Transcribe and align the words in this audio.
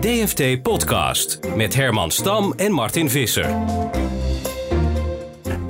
DFT 0.00 0.62
Podcast 0.62 1.38
met 1.56 1.74
Herman 1.74 2.10
Stam 2.10 2.52
en 2.56 2.72
Martin 2.72 3.10
Visser. 3.10 3.54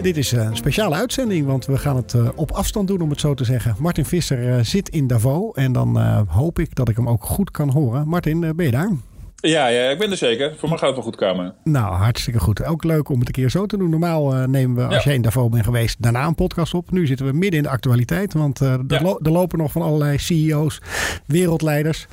Dit 0.03 0.17
is 0.17 0.33
een 0.33 0.57
speciale 0.57 0.95
uitzending, 0.95 1.47
want 1.47 1.67
we 1.67 1.79
gaan 1.79 1.97
het 1.97 2.13
uh, 2.13 2.29
op 2.35 2.51
afstand 2.51 2.89
doen, 2.89 3.01
om 3.01 3.11
het 3.11 3.21
zo 3.21 3.35
te 3.35 3.45
zeggen. 3.45 3.75
Martin 3.79 4.05
Visser 4.05 4.39
uh, 4.39 4.59
zit 4.63 4.89
in 4.89 5.07
Davos 5.07 5.55
en 5.55 5.73
dan 5.73 5.99
hoop 6.29 6.59
ik 6.59 6.75
dat 6.75 6.89
ik 6.89 6.97
hem 6.97 7.09
ook 7.09 7.25
goed 7.25 7.51
kan 7.51 7.71
horen. 7.71 8.09
Martin, 8.09 8.41
ben 8.41 8.65
je 8.65 8.71
daar? 8.71 8.91
Ja, 9.37 9.67
ja, 9.67 9.91
ik 9.91 9.99
ben 9.99 10.11
er 10.11 10.17
zeker. 10.17 10.55
Voor 10.57 10.69
mij 10.69 10.79
gaat 10.79 10.87
het 10.87 10.97
wel 10.97 11.05
goed 11.05 11.17
komen. 11.17 11.55
Nou, 11.65 11.95
hartstikke 11.95 12.41
goed. 12.41 12.65
Ook 12.65 12.85
leuk 12.85 13.09
om 13.09 13.19
het 13.19 13.29
een 13.29 13.35
keer 13.35 13.51
zo 13.51 13.67
te 13.67 13.77
doen. 13.77 13.91
Normaal 13.91 14.35
uh, 14.35 14.45
nemen 14.45 14.77
we, 14.77 14.85
als 14.85 14.95
ja. 14.95 15.03
jij 15.03 15.15
in 15.15 15.23
Davos 15.23 15.49
bent 15.49 15.65
geweest, 15.65 16.03
daarna 16.03 16.27
een 16.27 16.35
podcast 16.35 16.75
op. 16.75 16.91
Nu 16.91 17.07
zitten 17.07 17.27
we 17.27 17.33
midden 17.33 17.57
in 17.57 17.63
de 17.63 17.69
actualiteit. 17.69 18.33
Want 18.33 18.61
uh, 18.61 18.69
ja. 18.69 18.97
er, 18.97 19.03
lo 19.03 19.19
er, 19.23 19.31
lopen 19.31 19.59
nog 19.59 19.73
van 19.73 19.83
allerlei 19.83 20.19
CEO's, 20.19 20.81
wereldleiders. 21.27 22.07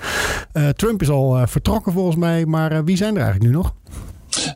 Uh, 0.54 0.70
Trump 0.70 1.02
is 1.02 1.10
al 1.10 1.48
vertrokken 1.48 1.92
volgens 1.94 2.16
mij. 2.16 2.46
Maar 2.46 2.84
wie 2.84 2.98
zijn 2.98 3.16
er 3.16 3.22
eigenlijk 3.22 3.52
nu 3.52 3.58
nog? 3.58 3.74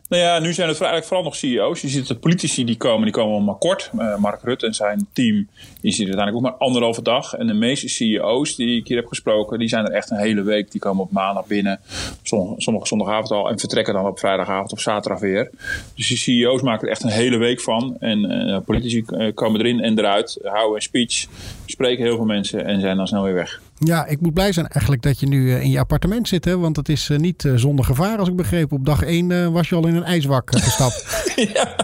Nou 0.08 0.22
ja, 0.22 0.38
nu 0.38 0.52
zijn 0.52 0.68
het 0.68 0.76
eigenlijk 0.76 1.06
vooral 1.06 1.24
nog 1.24 1.36
CEO's. 1.36 1.80
Je 1.80 1.88
ziet 1.88 2.06
de 2.06 2.14
politici 2.14 2.64
die 2.64 2.76
komen, 2.76 3.02
die 3.02 3.12
komen 3.12 3.44
maar 3.44 3.54
kort. 3.54 3.90
Uh, 3.98 4.16
Mark 4.16 4.42
Rutte 4.42 4.66
en 4.66 4.74
zijn 4.74 5.08
team, 5.12 5.48
die 5.80 5.92
zitten 5.92 6.16
uiteindelijk 6.16 6.36
ook 6.36 6.42
maar 6.42 6.68
anderhalve 6.68 7.02
dag. 7.02 7.34
En 7.34 7.46
de 7.46 7.54
meeste 7.54 7.88
CEO's 7.88 8.56
die 8.56 8.80
ik 8.80 8.88
hier 8.88 8.96
heb 8.96 9.06
gesproken, 9.06 9.58
die 9.58 9.68
zijn 9.68 9.84
er 9.84 9.92
echt 9.92 10.10
een 10.10 10.16
hele 10.16 10.42
week. 10.42 10.70
Die 10.70 10.80
komen 10.80 11.02
op 11.02 11.10
maandag 11.10 11.46
binnen, 11.46 11.80
sommige, 12.22 12.86
zondagavond 12.86 13.30
al. 13.30 13.50
En 13.50 13.58
vertrekken 13.58 13.94
dan 13.94 14.06
op 14.06 14.18
vrijdagavond 14.18 14.72
of 14.72 14.80
zaterdag 14.80 15.20
weer. 15.20 15.50
Dus 15.94 16.08
die 16.08 16.16
CEO's 16.16 16.62
maken 16.62 16.86
er 16.86 16.92
echt 16.92 17.02
een 17.02 17.10
hele 17.10 17.36
week 17.36 17.60
van. 17.60 17.96
En 18.00 18.30
uh, 18.30 18.58
politici 18.64 19.04
uh, 19.06 19.34
komen 19.34 19.60
erin 19.60 19.80
en 19.80 19.98
eruit, 19.98 20.38
houden 20.42 20.74
een 20.74 20.82
speech, 20.82 21.26
spreken 21.66 22.04
heel 22.04 22.16
veel 22.16 22.24
mensen 22.24 22.64
en 22.64 22.80
zijn 22.80 22.96
dan 22.96 23.06
snel 23.06 23.22
weer 23.22 23.34
weg. 23.34 23.60
Ja, 23.78 24.06
ik 24.06 24.20
moet 24.20 24.34
blij 24.34 24.52
zijn 24.52 24.66
eigenlijk 24.66 25.02
dat 25.02 25.20
je 25.20 25.26
nu 25.26 25.52
in 25.52 25.70
je 25.70 25.78
appartement 25.78 26.28
zit. 26.28 26.44
Want 26.44 26.76
het 26.76 26.88
is 26.88 27.10
niet 27.16 27.48
zonder 27.54 27.84
gevaar, 27.84 28.18
als 28.18 28.28
ik 28.28 28.36
begreep. 28.36 28.72
Op 28.72 28.86
dag 28.86 29.02
1 29.02 29.52
was 29.52 29.68
je 29.68 29.74
al 29.74 29.86
in 29.86 29.97
een 29.98 30.04
ijswak 30.04 30.50
gestapt. 30.56 31.04
ja, 31.54 31.76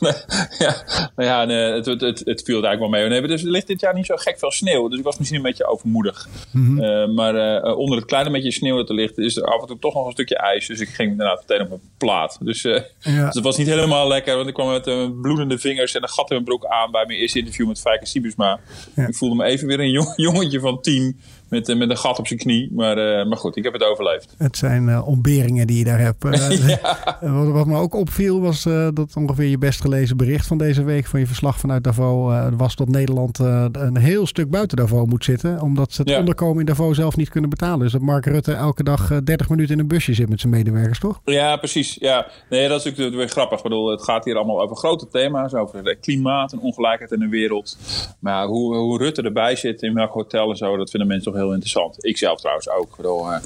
nee, 0.00 0.12
ja, 0.58 0.84
nou 1.16 1.28
ja 1.28 1.44
nee, 1.44 1.72
het, 1.72 1.86
het, 1.86 2.00
het, 2.00 2.22
het 2.24 2.42
viel 2.44 2.64
eigenlijk 2.64 2.78
wel 2.78 2.88
mee. 2.88 3.08
Nee, 3.08 3.28
dus 3.28 3.42
er 3.42 3.50
ligt 3.50 3.66
dit 3.66 3.80
jaar 3.80 3.94
niet 3.94 4.06
zo 4.06 4.16
gek 4.16 4.38
veel 4.38 4.50
sneeuw. 4.50 4.88
Dus 4.88 4.98
ik 4.98 5.04
was 5.04 5.18
misschien 5.18 5.38
een 5.38 5.44
beetje 5.44 5.66
overmoedig. 5.66 6.28
Mm 6.52 6.66
-hmm. 6.66 6.84
uh, 6.84 7.14
maar 7.14 7.64
uh, 7.64 7.78
onder 7.78 7.96
het 7.96 8.06
kleine 8.06 8.30
beetje 8.30 8.52
sneeuw 8.52 8.76
dat 8.76 8.88
er 8.88 8.94
ligt, 8.94 9.18
is 9.18 9.36
er 9.36 9.44
af 9.44 9.60
en 9.60 9.66
toe 9.66 9.78
toch 9.78 9.94
nog 9.94 10.06
een 10.06 10.12
stukje 10.12 10.36
ijs. 10.36 10.66
Dus 10.66 10.80
ik 10.80 10.88
ging 10.88 11.10
inderdaad 11.10 11.44
meteen 11.48 11.62
op 11.62 11.68
mijn 11.68 11.80
plaat. 11.98 12.38
Dus, 12.40 12.64
uh, 12.64 12.80
ja. 12.98 13.24
dus 13.24 13.34
het 13.34 13.44
was 13.44 13.56
niet 13.56 13.66
helemaal 13.66 14.08
lekker. 14.08 14.36
Want 14.36 14.48
ik 14.48 14.54
kwam 14.54 14.68
met 14.70 15.20
bloedende 15.20 15.58
vingers 15.58 15.94
en 15.94 16.02
een 16.02 16.08
gat 16.08 16.30
in 16.30 16.34
mijn 16.34 16.44
broek 16.44 16.66
aan 16.66 16.90
bij 16.90 17.06
mijn 17.06 17.18
eerste 17.18 17.38
interview 17.38 17.66
met 17.66 17.80
Fijke 17.80 18.06
Sibusma. 18.06 18.60
Ja. 18.94 19.06
Ik 19.06 19.14
voelde 19.14 19.34
me 19.34 19.44
even 19.44 19.66
weer 19.66 19.80
een 19.80 19.90
jong, 19.90 20.12
jongetje 20.16 20.60
van 20.60 20.80
tien 20.80 21.20
met, 21.52 21.78
met 21.78 21.90
een 21.90 21.96
gat 21.96 22.18
op 22.18 22.26
zijn 22.26 22.38
knie. 22.38 22.68
Maar, 22.72 22.98
uh, 22.98 23.26
maar 23.26 23.36
goed, 23.36 23.56
ik 23.56 23.64
heb 23.64 23.72
het 23.72 23.84
overleefd. 23.84 24.34
Het 24.38 24.56
zijn 24.56 24.88
uh, 24.88 25.08
ontberingen 25.08 25.66
die 25.66 25.78
je 25.78 25.84
daar 25.84 25.98
hebt. 25.98 26.24
Uh, 26.24 26.68
ja. 26.82 27.16
wat, 27.20 27.48
wat, 27.48 27.66
me 27.66 27.76
ook 27.76 27.94
opviel 27.94 28.40
was 28.40 28.62
dat 28.94 29.16
ongeveer 29.16 29.46
je 29.46 29.58
best 29.58 29.80
gelezen 29.80 30.16
bericht 30.16 30.46
van 30.46 30.58
deze 30.58 30.84
week 30.84 31.06
van 31.06 31.20
je 31.20 31.26
verslag 31.26 31.58
vanuit 31.58 31.84
Davos 31.84 32.50
was 32.56 32.76
dat 32.76 32.88
Nederland 32.88 33.38
een 33.38 33.96
heel 33.96 34.26
stuk 34.26 34.50
buiten 34.50 34.76
Davos 34.76 35.06
moet 35.06 35.24
zitten. 35.24 35.60
Omdat 35.60 35.92
ze 35.92 36.00
het 36.00 36.10
ja. 36.10 36.18
onderkomen 36.18 36.60
in 36.60 36.66
Davos 36.66 36.96
zelf 36.96 37.16
niet 37.16 37.28
kunnen 37.28 37.50
betalen. 37.50 37.78
Dus 37.78 37.92
dat 37.92 38.00
Mark 38.00 38.26
Rutte 38.26 38.52
elke 38.52 38.82
dag 38.82 39.22
30 39.24 39.48
minuten 39.48 39.74
in 39.74 39.80
een 39.80 39.88
busje 39.88 40.14
zit 40.14 40.28
met 40.28 40.40
zijn 40.40 40.52
medewerkers, 40.52 40.98
toch? 40.98 41.20
Ja, 41.24 41.56
precies. 41.56 41.96
Ja. 42.00 42.26
Nee, 42.50 42.68
dat 42.68 42.78
is 42.78 42.84
natuurlijk 42.84 43.16
weer 43.16 43.28
grappig. 43.28 43.56
Ik 43.56 43.62
bedoel, 43.62 43.90
het 43.90 44.02
gaat 44.02 44.24
hier 44.24 44.36
allemaal 44.36 44.62
over 44.62 44.76
grote 44.76 45.08
thema's. 45.08 45.54
Over 45.54 45.96
klimaat 45.96 46.52
en 46.52 46.58
ongelijkheid 46.58 47.12
in 47.12 47.20
de 47.20 47.28
wereld. 47.28 47.78
Maar 48.18 48.46
hoe, 48.46 48.76
hoe 48.76 48.98
Rutte 48.98 49.22
erbij 49.22 49.56
zit 49.56 49.82
in 49.82 49.94
welk 49.94 50.12
hotel 50.12 50.50
en 50.50 50.56
zo, 50.56 50.76
dat 50.76 50.90
vinden 50.90 51.08
mensen 51.08 51.32
toch 51.32 51.40
heel 51.40 51.41
interessant. 51.50 52.04
Ik 52.04 52.18
zelf 52.18 52.40
trouwens 52.40 52.68
ook. 52.68 52.98
Uh, 53.04 53.36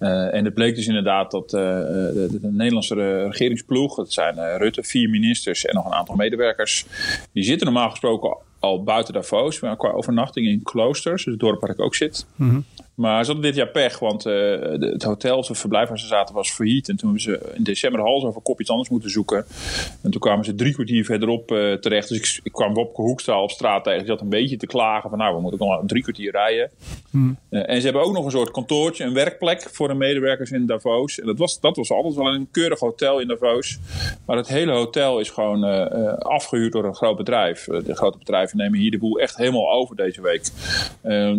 uh, 0.00 0.34
en 0.34 0.44
het 0.44 0.54
bleek 0.54 0.74
dus 0.74 0.86
inderdaad 0.86 1.30
dat 1.30 1.50
de, 1.50 2.28
de, 2.40 2.48
Nederlandse 2.52 2.94
regeringsploeg, 3.24 3.94
dat 3.94 4.12
zijn 4.12 4.56
Rutte, 4.56 4.82
vier 4.82 5.10
ministers 5.10 5.64
en 5.64 5.74
nog 5.74 5.86
een 5.86 5.94
aantal 5.94 6.14
medewerkers, 6.14 6.86
die 7.32 7.44
zitten 7.44 7.66
normaal 7.66 7.90
gesproken 7.90 8.36
al 8.58 8.82
buiten 8.82 9.14
Davos, 9.14 9.60
maar 9.60 9.76
qua 9.76 9.90
overnachting 9.90 10.46
in 10.46 10.62
kloosters, 10.62 11.24
dus 11.24 11.32
het 11.32 11.42
dorp 11.42 11.60
waar 11.60 11.70
ik 11.70 11.80
ook 11.80 11.94
zit. 11.94 12.26
Mm 12.36 12.48
-hmm. 12.50 12.64
Maar 12.98 13.24
ze 13.24 13.32
hadden 13.32 13.50
dit 13.50 13.54
jaar 13.54 13.68
pech, 13.68 13.98
want 13.98 14.26
uh, 14.26 14.32
de, 14.32 14.90
het 14.92 15.02
hotel 15.02 15.38
of 15.38 15.48
het 15.48 15.58
verblijf 15.58 15.88
waar 15.88 15.98
ze 15.98 16.06
zaten 16.06 16.34
was 16.34 16.50
failliet. 16.50 16.88
En 16.88 16.96
toen 16.96 17.14
hebben 17.14 17.22
ze 17.22 17.52
in 17.54 17.62
december 17.62 18.00
hals 18.00 18.24
over 18.24 18.40
kop 18.40 18.60
iets 18.60 18.70
anders 18.70 18.88
moeten 18.88 19.10
zoeken. 19.10 19.46
En 20.02 20.10
toen 20.10 20.20
kwamen 20.20 20.44
ze 20.44 20.54
drie 20.54 20.72
kwartier 20.72 21.04
verderop 21.04 21.50
uh, 21.52 21.72
terecht. 21.72 22.08
Dus 22.08 22.18
ik, 22.18 22.44
ik 22.44 22.52
kwam 22.52 22.74
Wopke 22.74 23.02
Hoekstra 23.02 23.42
op 23.42 23.50
straat 23.50 23.84
tegen. 23.84 23.98
Die 23.98 24.08
zat 24.08 24.20
een 24.20 24.28
beetje 24.28 24.56
te 24.56 24.66
klagen 24.66 25.10
van 25.10 25.18
nou, 25.18 25.34
we 25.34 25.40
moeten 25.40 25.66
nog 25.66 25.82
drie 25.86 26.02
kwartier 26.02 26.30
rijden. 26.30 26.70
Hmm. 27.10 27.38
Uh, 27.50 27.68
en 27.68 27.76
ze 27.76 27.84
hebben 27.84 28.02
ook 28.02 28.12
nog 28.12 28.24
een 28.24 28.30
soort 28.30 28.50
kantoortje, 28.50 29.04
een 29.04 29.14
werkplek 29.14 29.60
voor 29.60 29.88
de 29.88 29.94
medewerkers 29.94 30.50
in 30.50 30.66
Davos. 30.66 31.20
En 31.20 31.26
dat 31.26 31.38
was, 31.38 31.60
dat 31.60 31.76
was 31.76 31.90
altijd 31.90 32.14
wel 32.14 32.34
een 32.34 32.48
keurig 32.50 32.78
hotel 32.78 33.20
in 33.20 33.28
Davos. 33.28 33.78
Maar 34.26 34.36
het 34.36 34.48
hele 34.48 34.72
hotel 34.72 35.20
is 35.20 35.30
gewoon 35.30 35.64
afgehuurd 36.18 36.72
door 36.72 36.84
een 36.84 36.94
groot 36.94 37.16
bedrijf. 37.16 37.64
de 37.64 37.96
grote 37.96 38.18
bedrijven 38.18 38.47
nemen 38.56 38.78
hier 38.78 38.90
de 38.90 38.98
boel 38.98 39.18
echt 39.18 39.36
helemaal 39.36 39.72
over 39.72 39.96
deze 39.96 40.22
week. 40.22 40.50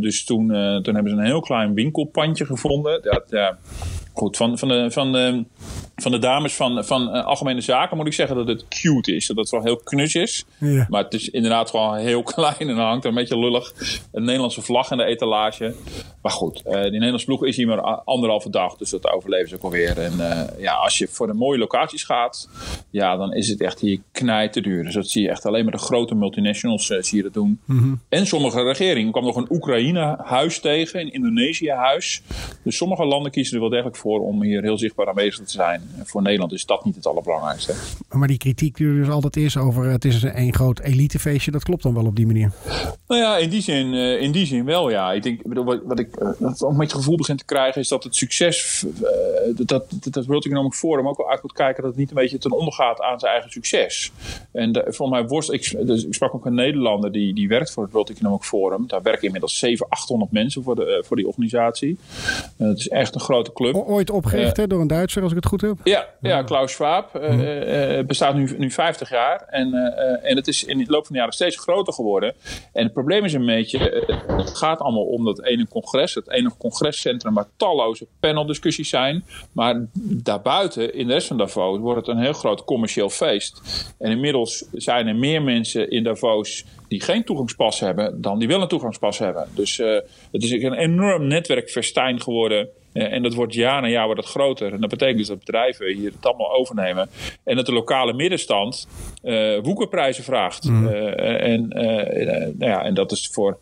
dus 0.01 0.25
toen, 0.25 0.47
toen 0.83 0.93
hebben 0.93 1.11
ze 1.11 1.17
een 1.17 1.25
heel 1.25 1.41
klein 1.41 1.73
winkelpandje 1.73 2.45
gevonden. 2.45 3.01
Dat, 3.01 3.57
goed, 4.19 4.37
van, 4.37 4.57
van, 4.57 4.67
de, 4.67 4.91
van, 4.91 5.11
de, 5.11 5.43
van 5.95 6.11
de 6.11 6.19
dames 6.19 6.53
van, 6.53 6.85
van 6.85 7.15
uh, 7.15 7.25
Algemene 7.25 7.61
Zaken 7.61 7.97
moet 7.97 8.07
ik 8.07 8.13
zeggen 8.13 8.35
dat 8.35 8.47
het 8.47 8.67
cute 8.67 9.15
is. 9.15 9.27
Dat 9.27 9.37
het 9.37 9.49
wel 9.49 9.63
heel 9.63 9.77
knus 9.77 10.15
is. 10.15 10.45
Ja. 10.57 10.85
Maar 10.89 11.03
het 11.03 11.13
is 11.13 11.29
inderdaad 11.29 11.69
gewoon 11.69 11.97
heel 11.97 12.23
klein 12.33 12.69
en 12.69 12.75
hangt 12.75 13.05
een 13.05 13.13
beetje 13.13 13.39
lullig. 13.39 13.73
Een 14.11 14.23
Nederlandse 14.23 14.61
vlag 14.61 14.91
in 14.91 14.97
de 14.97 15.03
etalage. 15.03 15.75
Maar 16.21 16.31
goed, 16.31 16.61
uh, 16.65 16.73
die 16.73 16.91
Nederlandse 16.91 17.25
ploeg 17.25 17.45
is 17.45 17.55
hier 17.55 17.67
maar 17.67 17.81
anderhalve 17.81 18.49
dag. 18.49 18.75
Dus 18.75 18.89
dat 18.89 19.11
overleven 19.11 19.49
ze 19.49 19.55
ook 19.55 19.63
alweer. 19.63 19.97
En 19.97 20.13
uh, 20.19 20.41
ja, 20.57 20.73
als 20.73 20.97
je 20.97 21.07
voor 21.07 21.27
de 21.27 21.33
mooie 21.33 21.59
locaties 21.59 22.03
gaat, 22.03 22.49
ja, 22.89 23.17
dan 23.17 23.33
is 23.33 23.47
het 23.47 23.61
echt 23.61 23.79
hier 23.79 23.99
knijt 24.11 24.53
te 24.53 24.61
duur. 24.61 24.83
Dus 24.83 24.93
dat 24.93 25.07
zie 25.07 25.21
je 25.21 25.29
echt 25.29 25.45
alleen 25.45 25.63
maar 25.63 25.73
de 25.73 25.79
grote 25.79 26.15
multinationals 26.15 26.85
zie 26.85 27.17
je 27.17 27.23
dat 27.23 27.33
doen. 27.33 27.59
Mm 27.65 27.77
-hmm. 27.77 28.01
En 28.09 28.27
sommige 28.27 28.61
regeringen. 28.61 29.05
Er 29.05 29.11
kwam 29.11 29.23
nog 29.23 29.35
een 29.35 29.51
Oekraïne-huis 29.51 30.59
tegen, 30.59 30.99
een 30.99 31.13
Indonesië-huis. 31.13 32.21
Dus 32.63 32.77
sommige 32.77 33.05
landen 33.05 33.31
kiezen 33.31 33.53
er 33.53 33.61
wel 33.61 33.69
degelijk 33.69 33.95
voor 33.95 34.08
om 34.17 34.43
hier 34.43 34.61
heel 34.61 34.77
zichtbaar 34.77 35.07
aanwezig 35.07 35.45
te 35.45 35.51
zijn. 35.51 35.81
Voor 36.03 36.21
Nederland 36.21 36.51
is 36.51 36.65
dat 36.65 36.85
niet 36.85 36.95
het 36.95 37.07
allerbelangrijkste. 37.07 37.73
Maar 38.09 38.27
die 38.27 38.37
kritiek 38.37 38.77
die 38.77 38.87
er 38.87 38.95
dus 38.95 39.09
altijd 39.09 39.37
is 39.37 39.57
over 39.57 39.85
het 39.85 40.05
is 40.05 40.23
een 40.23 40.53
groot 40.53 40.79
elitefeestje, 40.79 41.51
dat 41.51 41.63
klopt 41.63 41.83
dan 41.83 41.93
wel 41.93 42.05
op 42.05 42.15
die 42.15 42.25
manier? 42.25 42.51
Nou 43.07 43.21
ja, 43.21 43.37
in 43.37 43.49
die 43.49 43.61
zin, 43.61 43.93
in 43.93 44.31
die 44.31 44.45
zin 44.45 44.65
wel 44.65 44.89
ja. 44.89 45.13
Ik 45.13 45.23
denk, 45.23 45.41
wat, 45.43 45.81
wat 45.83 45.99
ik 45.99 46.19
dat 46.19 46.61
een 46.61 46.67
beetje 46.67 46.81
het 46.81 46.93
gevoel 46.93 47.17
begin 47.17 47.37
te 47.37 47.45
krijgen 47.45 47.81
is 47.81 47.87
dat 47.87 48.03
het 48.03 48.15
succes, 48.15 48.85
dat, 49.55 49.67
dat, 49.67 50.13
dat 50.13 50.25
World 50.25 50.45
Economic 50.45 50.73
Forum 50.73 51.07
ook 51.07 51.17
wel 51.17 51.29
uit 51.29 51.41
moet 51.41 51.53
kijken 51.53 51.81
dat 51.83 51.91
het 51.91 51.99
niet 51.99 52.09
een 52.09 52.15
beetje 52.15 52.37
ten 52.37 52.51
onder 52.51 52.73
gaat 52.73 53.01
aan 53.01 53.19
zijn 53.19 53.31
eigen 53.31 53.51
succes. 53.51 54.11
En 54.51 54.71
de, 54.71 54.85
voor 54.87 55.09
mij 55.09 55.27
worst, 55.27 55.51
ik, 55.51 55.87
dus 55.87 56.05
ik 56.05 56.13
sprak 56.13 56.35
ook 56.35 56.45
een 56.45 56.53
Nederlander 56.53 57.11
die, 57.11 57.33
die 57.33 57.47
werkt 57.47 57.71
voor 57.71 57.83
het 57.83 57.91
World 57.91 58.09
Economic 58.09 58.43
Forum. 58.43 58.87
Daar 58.87 59.01
werken 59.01 59.23
inmiddels 59.23 59.57
700, 59.57 60.01
800 60.01 60.31
mensen 60.31 60.63
voor, 60.63 60.75
de, 60.75 61.03
voor 61.05 61.15
die 61.15 61.27
organisatie. 61.27 61.97
Uh, 62.57 62.67
het 62.67 62.79
is 62.79 62.87
echt 62.87 63.15
een 63.15 63.21
grote 63.21 63.53
club. 63.53 63.75
O 63.75 63.98
ooit 63.99 64.09
opgericht 64.09 64.59
uh, 64.59 64.65
door 64.67 64.81
een 64.81 64.87
Duitser, 64.87 65.21
als 65.21 65.31
ik 65.31 65.37
het 65.37 65.45
goed 65.45 65.61
heb? 65.61 65.77
Ja, 65.83 66.07
ja 66.21 66.43
Klaus 66.43 66.71
Schwab. 66.71 67.15
Uh, 67.15 67.29
hmm. 67.29 68.07
bestaat 68.07 68.35
nu, 68.35 68.55
nu 68.57 68.71
50 68.71 69.09
jaar. 69.09 69.45
En, 69.49 69.73
en 70.23 70.35
het 70.35 70.47
is 70.47 70.63
in 70.63 70.77
de 70.77 70.85
loop 70.87 71.05
van 71.05 71.13
de 71.13 71.17
jaren 71.17 71.33
steeds 71.33 71.57
groter 71.57 71.93
geworden. 71.93 72.33
En 72.73 72.83
het 72.83 72.93
probleem 72.93 73.25
is 73.25 73.33
een 73.33 73.45
beetje, 73.45 74.05
het 74.27 74.57
gaat 74.57 74.79
allemaal 74.79 75.05
om 75.05 75.25
dat 75.25 75.43
ene 75.43 75.67
congres. 75.67 76.13
Het 76.13 76.29
enige 76.29 76.57
congrescentrum 76.57 77.33
waar 77.33 77.47
talloze 77.57 78.07
paneldiscussies 78.19 78.89
zijn. 78.89 79.23
Maar 79.51 79.85
daarbuiten, 79.93 80.93
in 80.93 81.07
de 81.07 81.13
rest 81.13 81.27
van 81.27 81.37
Davos, 81.37 81.79
wordt 81.79 82.07
het 82.07 82.15
een 82.15 82.23
heel 82.23 82.33
groot 82.33 82.63
commercieel 82.63 83.09
feest. 83.09 83.61
En 83.97 84.11
inmiddels 84.11 84.65
zijn 84.71 85.07
er 85.07 85.15
meer 85.15 85.41
mensen 85.41 85.89
in 85.89 86.03
Davos 86.03 86.65
die 86.87 87.01
geen 87.01 87.23
toegangspas 87.23 87.79
hebben 87.79 88.21
dan 88.21 88.39
die 88.39 88.47
wel 88.47 88.61
een 88.61 88.67
toegangspas 88.67 89.17
hebben. 89.19 89.47
Dus 89.55 89.77
uh, 89.77 89.99
het 90.31 90.43
is 90.43 90.51
een 90.51 90.73
enorm 90.73 91.27
netwerkverstijn 91.27 92.21
geworden. 92.21 92.69
Uh, 92.93 93.13
en 93.13 93.23
dat 93.23 93.33
wordt 93.33 93.53
jaar 93.53 93.81
na 93.81 93.87
jaar 93.87 94.05
wordt 94.05 94.21
het 94.21 94.29
groter. 94.29 94.73
En 94.73 94.81
dat 94.81 94.89
betekent 94.89 95.17
dus 95.17 95.27
dat 95.27 95.39
bedrijven 95.39 95.93
hier 95.93 96.11
het 96.11 96.25
allemaal 96.25 96.53
overnemen. 96.53 97.09
En 97.43 97.55
dat 97.55 97.65
de 97.65 97.73
lokale 97.73 98.13
middenstand 98.13 98.87
uh, 99.23 99.59
woekerprijzen 99.61 100.23
vraagt. 100.23 100.63
Mm. 100.63 100.87
en, 100.87 101.67
nou 102.57 102.71
ja, 102.71 102.83
en 102.83 102.93
dat 102.93 103.11
is 103.11 103.29
voor 103.31 103.59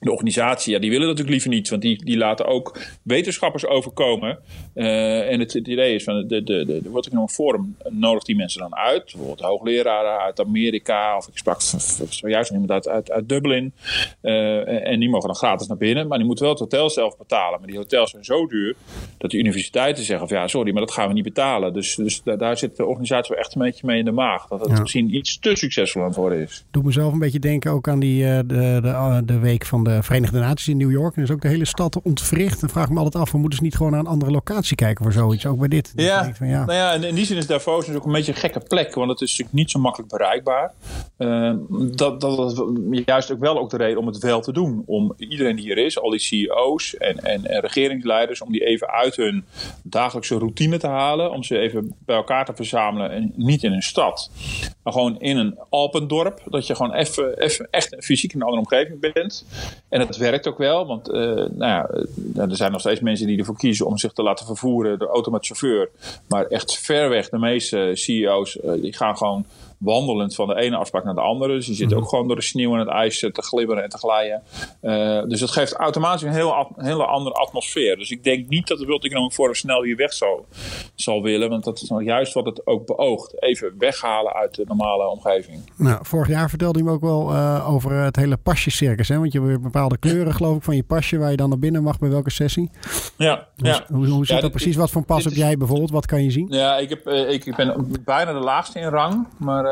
de 0.00 0.12
organisatie, 0.12 0.72
ja, 0.72 0.78
die 0.78 0.90
willen 0.90 1.06
natuurlijk 1.06 1.32
liever 1.32 1.50
niet, 1.50 1.68
want 1.68 1.82
die, 1.82 2.04
die 2.04 2.16
laten 2.16 2.46
ook 2.46 2.78
wetenschappers 3.02 3.66
overkomen. 3.66 4.38
Uh, 4.76 5.32
en 5.32 5.40
het, 5.40 5.52
het, 5.52 5.68
idee 5.68 5.94
is 5.94 6.04
van 6.04 6.26
de, 6.26 6.42
de, 6.42 6.64
de, 6.64 6.80
de 6.82 6.88
World 6.90 7.06
Economic 7.06 7.30
Forum 7.30 7.76
nodigt 7.88 8.26
die 8.26 8.36
mensen 8.36 8.60
dan 8.60 8.76
uit, 8.76 9.04
bijvoorbeeld 9.04 9.40
hoogleraren 9.40 10.18
uit 10.18 10.40
Amerika, 10.40 11.16
of 11.16 11.28
ik 11.28 11.38
sprak 11.38 11.60
zojuist 12.08 12.50
iemand 12.50 12.70
uit, 12.70 12.88
uit, 12.88 13.10
uit 13.10 13.28
Dublin. 13.28 13.72
Uh, 14.22 14.88
en 14.88 15.00
die 15.00 15.08
mogen 15.08 15.26
dan 15.26 15.36
gratis 15.36 15.66
naar 15.66 15.76
binnen, 15.76 16.06
maar 16.06 16.18
die 16.18 16.26
moeten 16.26 16.44
wel 16.44 16.52
het 16.54 16.62
hotel 16.62 16.90
zelf 16.90 17.16
betalen. 17.16 17.58
Maar 17.58 17.68
die 17.68 17.76
hotels 17.76 18.10
zijn 18.10 18.24
zo 18.24 18.46
duur 18.46 18.74
dat 19.18 19.30
de 19.30 19.38
universiteiten 19.38 20.04
zeggen 20.04 20.28
van 20.28 20.36
ja, 20.36 20.48
sorry, 20.48 20.72
maar 20.72 20.80
dat 20.80 20.92
gaan 20.92 21.08
we 21.08 21.14
niet 21.14 21.24
betalen. 21.24 21.72
Dus, 21.72 21.94
dus 21.94 22.22
daar, 22.22 22.38
daar 22.38 22.58
zit 22.58 22.76
de 22.76 22.86
organisatie 22.86 23.34
wel 23.34 23.44
echt 23.44 23.54
een 23.54 23.62
beetje 23.62 23.86
mee 23.86 23.98
in 23.98 24.04
de 24.04 24.10
maag. 24.10 24.46
Dat 24.46 24.60
het 24.60 24.70
ja. 24.70 24.80
misschien 24.80 25.14
iets 25.14 25.38
te 25.38 25.56
succesvol 25.56 26.02
aan 26.02 26.08
het 26.08 26.16
worden 26.16 26.38
is. 26.38 26.64
Doe 26.70 26.82
mezelf 26.82 27.12
een 27.12 27.18
beetje 27.18 27.38
denken 27.38 27.70
ook 27.70 27.88
aan 27.88 28.00
die, 28.00 28.22
uh, 28.22 28.38
de, 28.38 28.78
de, 28.82 29.22
de 29.24 29.38
week 29.38 29.64
van 29.64 29.84
de 29.84 30.02
Verenigde 30.02 30.38
Naties 30.38 30.68
in 30.68 30.76
New 30.76 30.90
York. 30.90 31.16
En 31.16 31.22
is 31.22 31.30
ook 31.30 31.42
de 31.42 31.48
hele 31.48 31.64
stad 31.64 32.02
ontwricht. 32.02 32.62
En 32.62 32.68
vraag 32.68 32.90
me 32.90 32.98
altijd 32.98 33.22
af, 33.22 33.32
we 33.32 33.38
moeten 33.38 33.58
ze 33.58 33.64
niet 33.64 33.76
gewoon 33.76 33.92
naar 33.92 34.00
een 34.00 34.06
andere 34.06 34.30
kijken 34.74 35.04
voor 35.04 35.12
zoiets. 35.12 35.46
Ook 35.46 35.58
bij 35.58 35.68
dit. 35.68 35.92
Ja, 35.96 36.34
van, 36.34 36.48
ja. 36.48 36.64
Nou 36.64 36.78
ja, 36.78 36.92
in 36.92 37.14
die 37.14 37.24
zin 37.24 37.36
is 37.36 37.46
Davos 37.46 37.86
dus 37.86 37.96
ook 37.96 38.04
een 38.04 38.12
beetje 38.12 38.32
een 38.32 38.38
gekke 38.38 38.60
plek. 38.60 38.94
Want 38.94 39.10
het 39.10 39.20
is 39.20 39.30
natuurlijk 39.30 39.56
niet 39.56 39.70
zo 39.70 39.78
makkelijk 39.78 40.10
bereikbaar. 40.10 40.72
Uh, 41.18 41.54
dat, 41.70 42.20
dat 42.20 42.52
is 42.52 43.02
juist 43.04 43.32
ook 43.32 43.40
wel 43.40 43.58
ook 43.58 43.70
de 43.70 43.76
reden 43.76 43.98
om 43.98 44.06
het 44.06 44.18
wel 44.18 44.40
te 44.40 44.52
doen. 44.52 44.82
Om 44.86 45.14
iedereen 45.16 45.56
die 45.56 45.64
hier 45.64 45.78
is, 45.78 46.00
al 46.00 46.10
die 46.10 46.20
CEO's 46.20 46.96
en, 46.96 47.18
en, 47.18 47.46
en 47.46 47.60
regeringsleiders, 47.60 48.40
om 48.40 48.52
die 48.52 48.64
even 48.64 48.88
uit 48.88 49.16
hun 49.16 49.44
dagelijkse 49.82 50.38
routine 50.38 50.78
te 50.78 50.86
halen. 50.86 51.30
Om 51.30 51.42
ze 51.42 51.58
even 51.58 51.94
bij 52.04 52.16
elkaar 52.16 52.44
te 52.44 52.54
verzamelen. 52.54 53.10
En 53.10 53.32
niet 53.36 53.62
in 53.62 53.72
een 53.72 53.82
stad, 53.82 54.30
maar 54.82 54.92
gewoon 54.92 55.20
in 55.20 55.36
een 55.36 55.58
Alpendorp. 55.68 56.42
Dat 56.44 56.66
je 56.66 56.74
gewoon 56.74 56.92
even, 56.92 57.38
even 57.38 57.68
echt 57.70 57.96
fysiek 57.98 58.32
in 58.32 58.40
een 58.40 58.46
andere 58.46 58.62
omgeving 58.62 59.12
bent. 59.12 59.44
En 59.88 60.00
het 60.00 60.16
werkt 60.16 60.46
ook 60.46 60.58
wel, 60.58 60.86
want 60.86 61.08
uh, 61.08 61.14
nou 61.14 61.56
ja, 61.58 61.88
er 62.36 62.56
zijn 62.56 62.72
nog 62.72 62.80
steeds 62.80 63.00
mensen 63.00 63.26
die 63.26 63.38
ervoor 63.38 63.56
kiezen 63.56 63.86
om 63.86 63.98
zich 63.98 64.12
te 64.12 64.22
laten 64.22 64.46
vervoeren 64.56 64.98
door 64.98 65.08
auto 65.08 65.30
met 65.30 65.46
chauffeur. 65.46 65.90
Maar 66.28 66.46
echt 66.46 66.78
ver 66.78 67.08
weg, 67.08 67.28
de 67.28 67.38
meeste 67.38 67.90
CEO's, 67.94 68.56
uh, 68.56 68.72
die 68.72 68.92
gaan 68.92 69.16
gewoon 69.16 69.46
wandelend 69.78 70.34
van 70.34 70.48
de 70.48 70.54
ene 70.54 70.76
afspraak 70.76 71.04
naar 71.04 71.14
de 71.14 71.20
andere. 71.20 71.54
Dus 71.54 71.66
die 71.66 71.74
zitten 71.74 71.96
ook 71.96 72.08
gewoon 72.08 72.26
door 72.26 72.36
de 72.36 72.42
sneeuw 72.42 72.72
en 72.72 72.78
het 72.78 72.88
ijs 72.88 73.18
te 73.18 73.42
glibberen 73.42 73.82
en 73.82 73.88
te 73.88 73.98
glijden. 73.98 74.42
Uh, 74.82 75.22
dus 75.22 75.40
dat 75.40 75.50
geeft 75.50 75.72
automatisch 75.72 76.22
een 76.22 76.32
heel, 76.32 76.72
hele 76.76 77.04
andere 77.04 77.34
atmosfeer. 77.34 77.96
Dus 77.96 78.10
ik 78.10 78.24
denk 78.24 78.48
niet 78.48 78.66
dat 78.66 78.78
de 78.78 78.86
World 78.86 79.04
Economic 79.04 79.32
Forum 79.32 79.54
snel 79.54 79.82
hier 79.82 79.96
weg 79.96 80.12
zal, 80.12 80.46
zal 80.94 81.22
willen. 81.22 81.48
Want 81.48 81.64
dat 81.64 81.82
is 81.82 81.88
nou 81.88 82.04
juist 82.04 82.34
wat 82.34 82.46
het 82.46 82.66
ook 82.66 82.86
beoogt. 82.86 83.42
Even 83.42 83.74
weghalen 83.78 84.32
uit 84.32 84.54
de 84.54 84.64
normale 84.66 85.08
omgeving. 85.08 85.70
Nou, 85.76 85.98
vorig 86.02 86.28
jaar 86.28 86.48
vertelde 86.48 86.78
hij 86.78 86.88
me 86.88 86.94
ook 86.94 87.00
wel 87.00 87.32
uh, 87.32 87.72
over 87.74 87.92
het 87.92 88.16
hele 88.16 88.36
pasjescircus. 88.36 89.08
Hè? 89.08 89.18
Want 89.18 89.32
je 89.32 89.40
hebt 89.40 89.62
bepaalde 89.62 89.98
kleuren 89.98 90.34
geloof 90.34 90.56
ik 90.56 90.62
van 90.62 90.76
je 90.76 90.84
pasje 90.84 91.18
waar 91.18 91.30
je 91.30 91.36
dan 91.36 91.48
naar 91.48 91.58
binnen 91.58 91.82
mag 91.82 91.98
bij 91.98 92.08
welke 92.08 92.30
sessie. 92.30 92.70
Ja. 93.16 93.48
Hoe, 93.56 93.66
ja. 93.66 93.84
hoe, 93.88 94.06
hoe 94.06 94.26
zit 94.26 94.36
ja, 94.36 94.42
dat 94.42 94.50
precies? 94.50 94.76
Wat 94.76 94.90
voor 94.90 95.04
pas 95.04 95.24
heb 95.24 95.32
jij 95.32 95.56
bijvoorbeeld? 95.56 95.90
Wat 95.90 96.06
kan 96.06 96.22
je 96.22 96.30
zien? 96.30 96.46
Ja, 96.50 96.76
ik, 96.76 96.88
heb, 96.88 97.06
uh, 97.06 97.30
ik 97.30 97.56
ben 97.56 97.96
bijna 98.04 98.32
de 98.32 98.38
laagste 98.38 98.78
in 98.78 98.88
rang. 98.88 99.26
Maar 99.36 99.65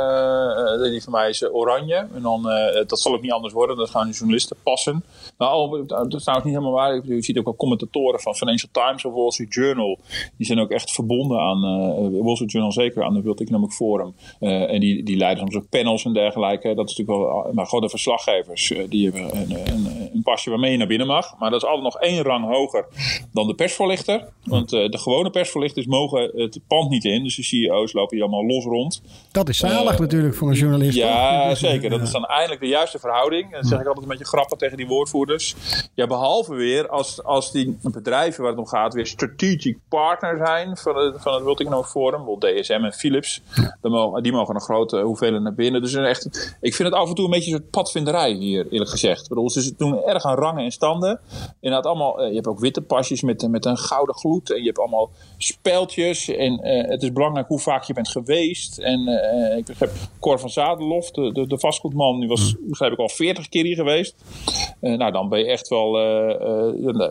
die 0.90 1.02
van 1.02 1.12
mij 1.12 1.28
is 1.28 1.44
oranje. 1.52 2.06
En 2.14 2.22
dan, 2.22 2.42
dat 2.86 3.00
zal 3.00 3.14
ook 3.14 3.22
niet 3.22 3.32
anders 3.32 3.52
worden. 3.52 3.76
Dat 3.76 3.90
gaan 3.90 4.06
de 4.06 4.14
journalisten 4.14 4.56
passen. 4.62 5.04
Oh, 5.38 5.88
dat 5.88 6.14
is 6.14 6.22
trouwens 6.22 6.48
niet 6.48 6.54
helemaal 6.54 6.72
waar. 6.72 7.00
Je 7.04 7.22
ziet 7.22 7.38
ook 7.38 7.44
wel 7.44 7.56
commentatoren 7.56 8.20
van 8.20 8.34
Financial 8.34 8.70
Times 8.72 9.04
of 9.04 9.14
Wall 9.14 9.30
Street 9.30 9.54
Journal. 9.54 9.98
Die 10.36 10.46
zijn 10.46 10.58
ook 10.58 10.70
echt 10.70 10.90
verbonden 10.90 11.38
aan 11.38 11.60
Wall 12.22 12.34
Street 12.34 12.52
Journal, 12.52 12.72
zeker 12.72 13.04
aan 13.04 13.14
de 13.14 13.22
World 13.22 13.40
Economic 13.40 13.70
Forum. 13.70 14.14
en 14.40 14.80
die, 14.80 15.02
die 15.02 15.16
leiden 15.16 15.38
soms 15.38 15.64
ook 15.64 15.68
panels 15.68 16.04
en 16.04 16.12
dergelijke. 16.12 16.74
Dat 16.74 16.90
is 16.90 16.96
natuurlijk 16.96 17.28
wel, 17.28 17.52
maar 17.52 17.66
gewoon 17.66 17.84
de 17.84 17.88
verslaggevers. 17.88 18.72
die 18.88 19.10
hebben 19.10 19.36
een, 19.36 19.86
een, 20.12 20.22
pasje 20.22 20.50
waarmee 20.50 20.70
je 20.70 20.76
naar 20.76 20.86
binnen 20.86 21.06
mag. 21.06 21.38
Maar 21.38 21.50
dat 21.50 21.62
is 21.62 21.68
altijd 21.68 21.84
nog 21.84 22.02
één 22.02 22.22
rang 22.22 22.46
hoger 22.46 22.86
dan 23.32 23.46
de 23.46 23.54
persvoorlichter. 23.54 24.28
Want 24.44 24.70
de 24.70 24.98
gewone 24.98 25.30
persvoorlichters 25.30 25.86
mogen 25.86 26.30
het 26.34 26.60
pand 26.66 26.90
niet 26.90 27.04
in. 27.04 27.22
Dus 27.22 27.36
de 27.36 27.42
CEO's 27.42 27.92
lopen 27.92 28.16
hier 28.16 28.26
allemaal 28.26 28.46
los 28.46 28.64
rond. 28.64 29.02
Dat 29.32 29.48
is 29.48 29.58
zalig 29.84 30.00
natuurlijk 30.00 30.34
voor 30.34 30.48
een 30.48 30.54
journalist. 30.54 30.96
Ja, 30.96 31.48
toch? 31.48 31.58
zeker. 31.70 31.90
Dat 31.90 32.00
is 32.00 32.10
dan 32.10 32.24
eindelijk 32.24 32.60
de 32.60 32.68
juiste 32.68 32.98
verhouding. 32.98 33.44
En 33.44 33.60
dat 33.60 33.66
zeg 33.66 33.80
ik 33.80 33.86
altijd 33.86 34.04
een 34.04 34.10
beetje 34.10 34.26
grappig 34.26 34.58
tegen 34.58 34.76
die 34.76 34.86
woordvoerders. 34.86 35.54
Ja, 35.94 36.06
behalve 36.06 36.54
weer 36.54 36.88
als, 36.88 37.22
als 37.24 37.52
die 37.52 37.78
bedrijven 37.82 38.42
waar 38.42 38.50
het 38.50 38.60
om 38.60 38.66
gaat 38.66 38.94
weer 38.94 39.06
strategic 39.06 39.78
partner 39.88 40.46
zijn 40.46 40.76
van 40.76 40.96
het, 40.96 41.22
van 41.22 41.34
het 41.34 41.42
World 41.42 41.60
Economic 41.60 41.86
Forum. 41.86 42.24
Bijvoorbeeld 42.24 42.62
DSM 42.62 42.84
en 42.84 42.92
Philips. 42.92 43.42
Dan 43.80 43.90
mogen, 43.90 44.22
die 44.22 44.32
mogen 44.32 44.54
een 44.54 44.60
grote 44.60 45.00
hoeveelheid 45.00 45.42
naar 45.42 45.54
binnen. 45.54 45.80
Dus 45.80 45.94
echt, 45.94 46.56
ik 46.60 46.74
vind 46.74 46.88
het 46.88 46.98
af 46.98 47.08
en 47.08 47.14
toe 47.14 47.24
een 47.24 47.30
beetje 47.30 47.52
een 47.52 47.58
soort 47.58 47.70
padvinderij 47.70 48.32
hier, 48.32 48.66
eerlijk 48.70 48.90
gezegd. 48.90 49.22
Ik 49.22 49.28
bedoel, 49.28 49.50
ze 49.50 49.74
doen 49.76 50.02
erg 50.02 50.24
aan 50.24 50.36
rangen 50.36 50.64
en 50.64 50.70
standen. 50.70 51.20
Inderdaad, 51.60 51.86
allemaal, 51.86 52.24
je 52.24 52.34
hebt 52.34 52.46
ook 52.46 52.60
witte 52.60 52.80
pasjes 52.80 53.22
met, 53.22 53.48
met 53.50 53.64
een 53.64 53.76
gouden 53.76 54.14
gloed. 54.14 54.50
En 54.50 54.58
je 54.58 54.66
hebt 54.66 54.78
allemaal 54.78 55.10
speltjes. 55.38 56.28
En 56.28 56.66
uh, 56.66 56.90
het 56.90 57.02
is 57.02 57.12
belangrijk 57.12 57.48
hoe 57.48 57.58
vaak 57.58 57.82
je 57.82 57.92
bent 57.92 58.08
geweest. 58.08 58.78
En 58.78 59.08
uh, 59.08 59.56
ik 59.56 59.73
begrijp, 59.78 59.92
Cor 60.20 60.38
van 60.38 60.50
Zadelof, 60.50 61.10
de, 61.10 61.32
de, 61.32 61.46
de 61.46 61.58
vastgoedman, 61.58 62.20
die 62.20 62.28
was, 62.28 62.54
mm. 62.54 62.68
begrijp 62.68 62.92
ik, 62.92 62.98
al 62.98 63.08
40 63.08 63.48
keer 63.48 63.64
hier 63.64 63.76
geweest. 63.76 64.14
Uh, 64.80 64.96
nou, 64.96 65.12
dan 65.12 65.28
ben 65.28 65.38
je 65.38 65.46
echt 65.46 65.68
wel, 65.68 65.98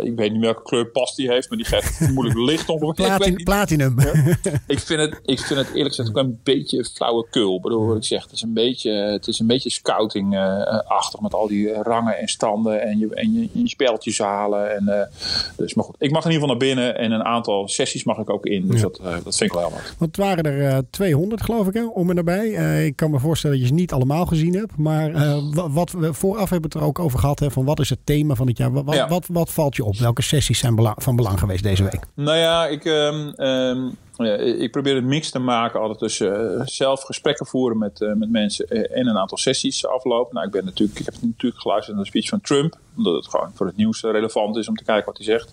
ik 0.01 0.15
weet 0.15 0.31
niet 0.31 0.41
welke 0.41 0.61
kleur 0.61 0.87
pas 0.87 1.15
die 1.15 1.31
heeft, 1.31 1.49
maar 1.49 1.57
die 1.57 1.67
geeft 1.67 1.99
moeilijk 2.13 2.37
licht 2.37 2.69
ongeveer. 2.69 3.05
Platin, 3.05 3.43
platinum. 3.43 3.99
Ja. 3.99 4.13
ik, 4.67 4.79
vind 4.79 4.99
het, 4.99 5.19
ik 5.25 5.39
vind 5.39 5.59
het 5.59 5.69
eerlijk 5.69 5.95
gezegd 5.95 6.09
ook 6.09 6.17
een 6.17 6.39
beetje 6.43 6.85
flauwekul. 6.85 7.59
Bedoel, 7.59 7.87
wat 7.87 7.97
ik 7.97 8.03
zeg, 8.03 8.23
het 8.23 8.31
is 8.31 8.41
een 8.41 8.53
beetje, 8.53 8.91
het 8.91 9.27
is 9.27 9.39
een 9.39 9.47
beetje 9.47 9.69
scouting-achtig 9.69 11.21
met 11.21 11.33
al 11.33 11.47
die 11.47 11.73
rangen 11.73 12.17
en 12.17 12.27
standen 12.27 12.81
en 12.81 12.99
je, 12.99 13.15
en 13.15 13.33
je, 13.33 13.49
je 13.51 13.69
speltjes 13.69 14.17
halen. 14.17 14.75
En, 14.75 15.09
dus, 15.57 15.73
maar 15.73 15.85
goed, 15.85 15.95
ik 15.99 16.11
mag 16.11 16.25
in 16.25 16.31
ieder 16.31 16.47
geval 16.47 16.57
naar 16.57 16.67
binnen 16.67 16.97
en 16.97 17.11
een 17.11 17.23
aantal 17.23 17.67
sessies 17.67 18.03
mag 18.03 18.17
ik 18.17 18.29
ook 18.29 18.45
in. 18.45 18.67
Dus 18.67 18.81
ja. 18.81 18.87
dat, 18.87 19.01
dat 19.23 19.37
vind 19.37 19.41
ik 19.41 19.51
wel 19.51 19.61
heel 19.61 19.71
wat. 19.71 19.93
Want 19.97 20.15
het 20.15 20.25
waren 20.25 20.43
er 20.43 20.73
uh, 20.73 20.77
200 20.89 21.41
geloof 21.41 21.67
ik 21.67 21.73
hè, 21.73 21.85
om 21.85 22.09
en 22.09 22.15
nabij. 22.15 22.52
Uh, 22.53 22.85
ik 22.85 22.95
kan 22.95 23.11
me 23.11 23.19
voorstellen 23.19 23.55
dat 23.57 23.65
je 23.65 23.73
ze 23.73 23.79
niet 23.79 23.93
allemaal 23.93 24.25
gezien 24.25 24.53
hebt. 24.53 24.77
Maar 24.77 25.11
uh, 25.11 25.37
wat 25.53 25.91
we 25.91 26.13
vooraf 26.13 26.49
hebben 26.49 26.69
het 26.71 26.81
er 26.81 26.87
ook 26.87 26.99
over 26.99 27.19
gehad. 27.19 27.39
Hè, 27.39 27.51
van 27.51 27.65
wat 27.65 27.79
is 27.79 27.89
het 27.89 27.99
thema 28.03 28.35
van 28.35 28.47
het 28.47 28.57
jaar? 28.57 28.71
Wat, 28.71 28.95
ja. 28.95 29.07
wat, 29.07 29.27
wat 29.31 29.51
valt 29.51 29.75
je 29.75 29.83
op? 29.83 29.97
Welke 29.97 30.21
sessies 30.21 30.59
zijn 30.59 30.93
van 30.95 31.15
belang 31.15 31.39
geweest 31.39 31.63
deze 31.63 31.83
week? 31.83 31.99
Nou 32.15 32.37
ja, 32.37 32.67
ik... 32.67 32.85
Um, 32.85 33.33
um, 33.45 33.95
ja, 34.12 34.12
ik 34.17 34.71
probeer 34.71 34.95
het 34.95 35.03
mix 35.03 35.29
te 35.29 35.39
maken 35.39 35.79
altijd 35.79 35.99
tussen 35.99 36.57
uh, 36.57 36.61
zelf 36.65 37.01
gesprekken 37.01 37.45
voeren 37.45 37.77
met, 37.77 38.01
uh, 38.01 38.13
met 38.13 38.29
mensen 38.29 38.67
en 38.67 39.07
een 39.07 39.17
aantal 39.17 39.37
sessies 39.37 39.87
aflopen. 39.87 40.33
Nou, 40.33 40.45
ik, 40.45 40.51
ben 40.51 40.65
natuurlijk, 40.65 40.99
ik 40.99 41.05
heb 41.05 41.15
natuurlijk 41.21 41.61
geluisterd 41.61 41.95
naar 41.95 42.05
de 42.05 42.09
speech 42.09 42.29
van 42.29 42.41
Trump, 42.41 42.77
omdat 42.97 43.15
het 43.15 43.27
gewoon 43.27 43.51
voor 43.53 43.65
het 43.65 43.77
nieuws 43.77 44.01
relevant 44.01 44.57
is 44.57 44.67
om 44.67 44.75
te 44.75 44.83
kijken 44.83 45.05
wat 45.05 45.17
hij 45.17 45.25
zegt. 45.25 45.51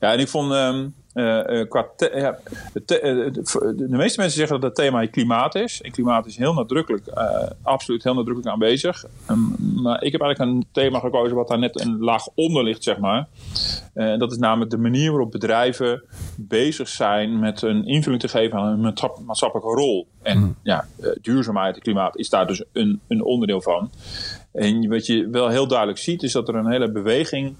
Ja, 0.00 0.12
en 0.12 0.18
ik 0.18 0.28
vond 0.28 0.52
uh, 1.16 1.68
qua 1.68 1.86
ja, 1.96 2.38
de, 2.72 2.84
te, 2.84 3.00
de, 3.32 3.74
de, 3.76 3.96
meeste 3.96 4.20
mensen 4.20 4.38
zeggen 4.38 4.60
dat 4.60 4.62
het 4.62 4.74
thema 4.74 5.06
klimaat 5.06 5.54
is. 5.54 5.82
En 5.82 5.90
klimaat 5.90 6.26
is 6.26 6.36
heel 6.36 6.54
nadrukkelijk, 6.54 7.08
absoluut 7.62 8.02
heel 8.02 8.14
nadrukkelijk 8.14 8.52
aanwezig. 8.52 9.04
Um, 9.30 9.56
maar 9.82 10.02
ik 10.02 10.12
heb 10.12 10.20
eigenlijk 10.20 10.52
een 10.52 10.66
thema 10.72 10.98
gekozen 10.98 11.36
wat 11.36 11.48
daar 11.48 11.58
net 11.58 11.80
een 11.80 11.98
laag 11.98 12.28
onder 12.34 12.64
ligt, 12.64 12.82
zeg 12.82 12.98
maar. 12.98 13.28
Dat 13.94 14.32
is 14.32 14.38
namelijk 14.38 14.70
de 14.70 14.78
manier 14.78 15.10
waarop 15.10 15.30
bedrijven 15.30 16.02
bezig 16.36 16.88
zijn 16.88 17.38
met 17.38 17.62
een 17.62 17.84
invulling 18.06 18.20
te 18.20 18.38
geven 18.38 18.58
aan 18.58 18.80
hun 18.80 18.94
maatschappelijke 19.24 19.74
rol. 19.74 20.08
En 20.22 20.38
mm. 20.38 20.56
ja, 20.62 20.86
duurzaamheid 21.20 21.74
en 21.74 21.82
klimaat 21.82 22.16
is 22.16 22.28
daar 22.28 22.46
dus 22.46 22.64
een, 22.72 23.00
een 23.08 23.22
onderdeel 23.22 23.62
van. 23.62 23.90
En 24.52 24.88
wat 24.88 25.06
je 25.06 25.28
wel 25.30 25.48
heel 25.48 25.66
duidelijk 25.66 25.98
ziet, 25.98 26.22
is 26.22 26.32
dat 26.32 26.48
er 26.48 26.54
een 26.54 26.70
hele 26.70 26.92
beweging 26.92 27.54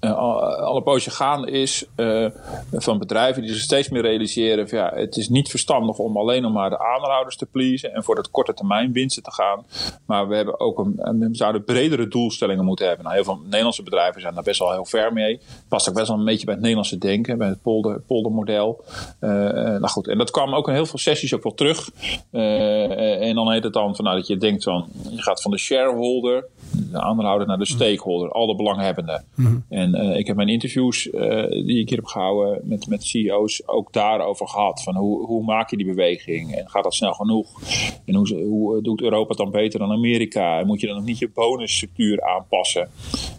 uh, 0.00 0.16
al 0.16 0.76
een 0.76 0.82
poosje 0.82 1.10
gaande 1.10 1.50
is 1.50 1.84
uh, 1.96 2.26
van 2.72 2.98
bedrijven 2.98 3.42
die 3.42 3.52
zich 3.52 3.62
steeds 3.62 3.88
meer 3.88 4.02
realiseren 4.02 4.68
van 4.68 4.78
ja, 4.78 4.92
het 4.94 5.16
is 5.16 5.28
niet 5.28 5.48
verstandig 5.50 5.98
om 5.98 6.16
alleen 6.16 6.42
nog 6.42 6.52
maar 6.52 6.70
de 6.70 6.78
aanhouders 6.78 7.36
te 7.36 7.46
pleasen 7.46 7.94
en 7.94 8.04
voor 8.04 8.14
dat 8.14 8.30
korte 8.30 8.54
termijn 8.54 8.92
winsten 8.92 9.22
te 9.22 9.32
gaan. 9.32 9.64
Maar 10.06 10.28
we 10.28 10.36
hebben 10.36 10.60
ook 10.60 10.78
een, 10.78 11.18
we 11.18 11.28
zouden 11.32 11.64
bredere 11.64 12.08
doelstellingen 12.08 12.64
moeten 12.64 12.86
hebben. 12.86 13.04
Nou, 13.04 13.16
heel 13.16 13.24
veel 13.24 13.40
Nederlandse 13.44 13.82
bedrijven 13.82 14.20
zijn 14.20 14.34
daar 14.34 14.42
best 14.42 14.58
wel 14.58 14.72
heel 14.72 14.84
ver 14.84 15.12
mee. 15.12 15.40
Past 15.68 15.88
ook 15.88 15.94
best 15.94 16.08
wel 16.08 16.18
een 16.18 16.24
beetje 16.24 16.44
bij 16.44 16.54
het 16.54 16.62
Nederlandse 16.62 16.98
denken, 16.98 17.38
bij 17.38 17.48
het 17.48 17.62
polder, 17.62 18.00
poldermodel. 18.00 18.84
Uh, 19.20 19.30
nou 19.30 19.88
goed, 19.88 20.08
en 20.08 20.18
dat 20.18 20.30
kwam 20.30 20.54
ook 20.54 20.68
in 20.68 20.74
heel 20.74 20.86
veel 20.86 20.98
sessies 20.98 21.34
ook 21.34 21.42
wel 21.42 21.54
terug. 21.54 21.90
en 22.30 23.34
dan 23.34 23.52
heet 23.52 23.64
het 23.64 23.72
dan 23.72 23.96
van 23.96 24.04
nou, 24.04 24.16
dat 24.16 24.26
je 24.26 24.36
denkt 24.36 24.64
van 24.64 24.88
je 25.10 25.22
gaat 25.22 25.42
van 25.42 25.50
de 25.50 25.58
shareholder 25.58 26.44
de 26.90 27.00
aandeelhouder 27.00 27.46
naar 27.46 27.58
de 27.58 27.64
Mhm. 27.68 27.72
stakeholder, 27.72 28.30
al 28.32 28.46
de 28.46 28.56
belanghebbenden. 28.56 29.24
En 29.68 29.89
eh, 29.94 30.18
ik 30.18 30.26
heb 30.26 30.36
mijn 30.36 30.48
interviews 30.48 31.10
eh, 31.10 31.48
die 31.48 31.80
ik 31.80 31.88
hier 31.88 31.98
heb 31.98 32.06
gehouden 32.06 32.60
met, 32.64 32.86
met 32.88 33.04
CEO's 33.04 33.62
ook 33.66 33.92
daarover 33.92 34.48
gehad. 34.48 34.82
Van 34.82 34.96
hoe, 34.96 35.26
hoe 35.26 35.44
maak 35.44 35.70
je 35.70 35.76
die 35.76 35.86
beweging? 35.86 36.54
En 36.54 36.70
gaat 36.70 36.82
dat 36.82 36.94
snel 36.94 37.12
genoeg? 37.12 37.60
En 38.06 38.14
hoe, 38.14 38.34
hoe 38.34 38.82
doet 38.82 39.02
Europa 39.02 39.28
het 39.28 39.38
dan 39.38 39.50
beter 39.50 39.78
dan 39.78 39.92
Amerika? 39.92 40.58
En 40.58 40.66
moet 40.66 40.80
je 40.80 40.86
dan 40.86 40.96
nog 40.96 41.04
niet 41.04 41.18
je 41.18 41.30
bonusstructuur 41.34 42.22
aanpassen? 42.22 42.88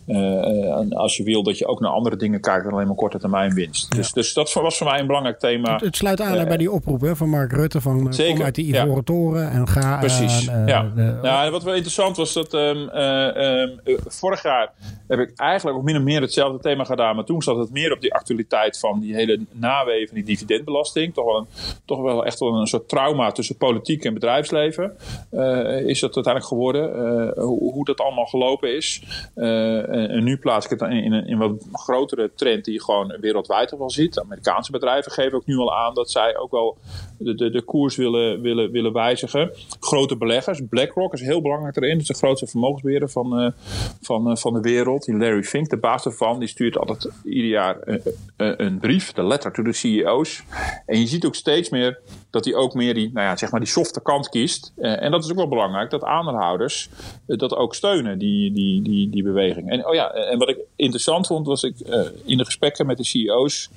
Eh, 0.07 0.77
en 0.77 0.93
als 0.93 1.17
je 1.17 1.23
wil 1.23 1.43
dat 1.43 1.57
je 1.57 1.67
ook 1.67 1.79
naar 1.79 1.91
andere 1.91 2.15
dingen 2.15 2.41
kijkt 2.41 2.63
dan 2.63 2.73
alleen 2.73 2.87
maar 2.87 2.95
korte 2.95 3.19
termijn 3.19 3.53
winst. 3.53 3.95
Dus, 3.95 4.11
dus 4.13 4.33
dat 4.33 4.53
was 4.53 4.77
voor 4.77 4.87
mij 4.87 4.99
een 4.99 5.07
belangrijk 5.07 5.39
thema. 5.39 5.75
Het 5.75 5.95
sluit 5.95 6.21
aan 6.21 6.47
bij 6.47 6.57
die 6.57 6.71
oproep 6.71 7.01
hè, 7.01 7.15
van 7.15 7.29
Mark 7.29 7.51
Rutte 7.51 7.81
van 7.81 8.13
Zeker, 8.13 8.33
kom 8.35 8.43
uit 8.43 8.55
die 8.55 8.67
ja. 8.67 8.83
Ivoren 8.83 9.03
Toren 9.03 9.51
en 9.51 9.67
ga... 9.67 9.97
Precies. 9.97 10.45
ja. 10.65 10.91
de- 10.95 11.19
nou, 11.21 11.51
wat 11.51 11.63
wel 11.63 11.73
interessant 11.73 12.17
was 12.17 12.33
dat 12.33 12.53
ehm, 12.53 12.87
eh, 12.89 13.61
ehm, 13.61 13.69
eh, 13.83 13.95
vorig 14.07 14.43
jaar 14.43 14.71
heb 15.07 15.19
ik 15.19 15.31
eigenlijk 15.35 15.77
ook 15.77 15.83
min 15.83 15.95
of 15.95 16.03
meer 16.03 16.21
hetzelfde 16.21 16.40
thema 16.61 16.83
gedaan. 16.83 17.15
Maar 17.15 17.25
toen 17.25 17.41
zat 17.41 17.57
het 17.57 17.71
meer 17.71 17.93
op 17.93 18.01
die 18.01 18.13
actualiteit 18.13 18.79
van 18.79 18.99
die 18.99 19.15
hele 19.15 19.39
naweven 19.51 20.07
van 20.07 20.15
die 20.15 20.25
dividendbelasting. 20.25 21.13
Toch 21.13 21.25
wel, 21.25 21.37
een, 21.37 21.47
toch 21.85 22.01
wel 22.01 22.25
echt 22.25 22.39
wel 22.39 22.53
een 22.53 22.67
soort 22.67 22.89
trauma 22.89 23.31
tussen 23.31 23.57
politiek 23.57 24.05
en 24.05 24.13
bedrijfsleven. 24.13 24.97
eh, 25.31 25.79
is 25.79 25.99
dat 25.99 26.15
uiteindelijk 26.15 26.53
geworden. 26.53 26.93
eh, 26.95 27.43
hoe, 27.43 27.73
hoe 27.73 27.85
dat 27.85 27.99
allemaal 27.99 28.25
gelopen 28.25 28.75
is. 28.75 29.03
Eh, 29.35 29.77
en, 29.77 30.09
en 30.09 30.23
nu 30.23 30.37
plaats 30.37 30.65
ik 30.65 30.79
het 30.79 30.81
in, 30.81 31.11
een 31.11 31.27
in 31.27 31.37
wat 31.37 31.67
grotere 31.71 32.31
trend 32.35 32.65
die 32.65 32.73
je 32.73 32.83
gewoon 32.83 33.17
wereldwijd 33.21 33.71
al 33.71 33.77
wel 33.77 33.89
ziet. 33.89 34.19
Amerikaanse 34.19 34.71
bedrijven 34.71 35.11
geven 35.11 35.37
ook 35.37 35.45
nu 35.45 35.57
al 35.57 35.75
aan 35.75 35.93
dat 35.93 36.11
zij 36.11 36.37
ook 36.37 36.51
wel 36.51 36.77
de, 37.17 37.35
de, 37.35 37.49
de 37.49 37.61
koers 37.61 37.95
willen, 37.95 38.41
willen, 38.41 38.71
willen 38.71 38.93
wijzigen. 38.93 39.51
Grote 39.79 40.17
beleggers, 40.17 40.61
BlackRock 40.69 41.13
is 41.13 41.21
heel 41.21 41.41
belangrijk 41.41 41.75
erin. 41.75 41.91
Dat 41.91 42.01
is 42.01 42.07
de 42.07 42.13
grootste 42.13 42.47
vermogensbeheerder 42.47 43.09
van, 43.09 43.53
van, 44.01 44.37
van 44.37 44.53
de 44.53 44.59
wereld. 44.59 45.05
Die 45.05 45.17
Larry 45.17 45.43
Fink, 45.43 45.69
de 45.69 45.77
baas 45.77 46.05
ervan, 46.05 46.30
die 46.39 46.47
stuurt 46.47 46.77
altijd 46.77 47.09
ieder 47.23 47.49
jaar 47.49 47.79
eh, 47.79 47.95
eh, 48.37 48.53
een 48.57 48.79
brief, 48.79 49.11
de 49.11 49.23
letter 49.23 49.51
to 49.51 49.63
the 49.63 49.71
CEO's. 49.71 50.43
En 50.85 50.99
je 50.99 51.07
ziet 51.07 51.25
ook 51.25 51.35
steeds 51.35 51.69
meer 51.69 51.99
dat 52.31 52.45
hij 52.45 52.55
ook 52.55 52.73
meer 52.73 52.93
die, 52.93 53.11
nou 53.13 53.27
ja, 53.27 53.35
zeg 53.35 53.51
maar 53.51 53.59
die 53.59 53.69
softe 53.69 54.01
kant 54.01 54.29
kiest. 54.29 54.73
Eh, 54.77 55.01
en 55.01 55.11
dat 55.11 55.23
is 55.23 55.31
ook 55.31 55.37
wel 55.37 55.47
belangrijk, 55.47 55.89
dat 55.89 56.03
aandeelhouders 56.03 56.89
eh, 57.27 57.37
dat 57.37 57.55
ook 57.55 57.75
steunen, 57.75 58.17
die, 58.19 58.51
die, 58.51 58.81
die, 58.81 59.09
die 59.09 59.23
beweging. 59.23 59.69
En, 59.69 59.87
oh 59.87 59.93
ja, 59.93 60.11
en 60.11 60.37
wat 60.37 60.49
ik 60.49 60.57
interessant 60.75 61.27
vond, 61.27 61.47
was 61.47 61.63
ik 61.63 61.79
eh, 61.79 62.01
in 62.25 62.37
de 62.37 62.45
gesprekken 62.45 62.85
met 62.85 62.97
de 62.97 63.03
CEO's 63.03 63.69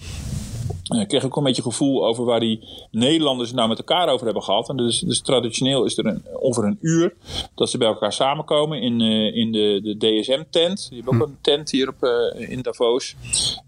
kreeg 0.85 1.23
ik 1.23 1.25
ook 1.25 1.37
een 1.37 1.43
beetje 1.43 1.63
gevoel 1.63 2.07
over 2.07 2.25
waar 2.25 2.41
die 2.41 2.61
Nederlanders 2.91 3.49
het 3.49 3.57
nou 3.57 3.69
met 3.69 3.79
elkaar 3.79 4.09
over 4.09 4.25
hebben 4.25 4.43
gehad. 4.43 4.69
En 4.69 4.77
dus, 4.77 4.99
dus 4.99 5.21
traditioneel 5.21 5.85
is 5.85 5.99
er 5.99 6.07
een, 6.07 6.25
ongeveer 6.41 6.65
een 6.65 6.79
uur 6.81 7.15
dat 7.55 7.71
ze 7.71 7.79
bij 7.79 7.89
elkaar 7.89 8.13
samenkomen 8.13 8.81
in, 8.81 9.01
eh, 9.01 9.37
in 9.37 9.53
de, 9.53 9.81
de 9.83 9.97
DSM-tent. 9.97 10.87
Je 10.91 10.97
hebt 10.97 11.09
ook 11.09 11.29
een 11.29 11.37
tent 11.41 11.71
hier 11.71 11.89
op, 11.89 12.03
eh, 12.03 12.51
in 12.51 12.63
Davos. 12.63 13.17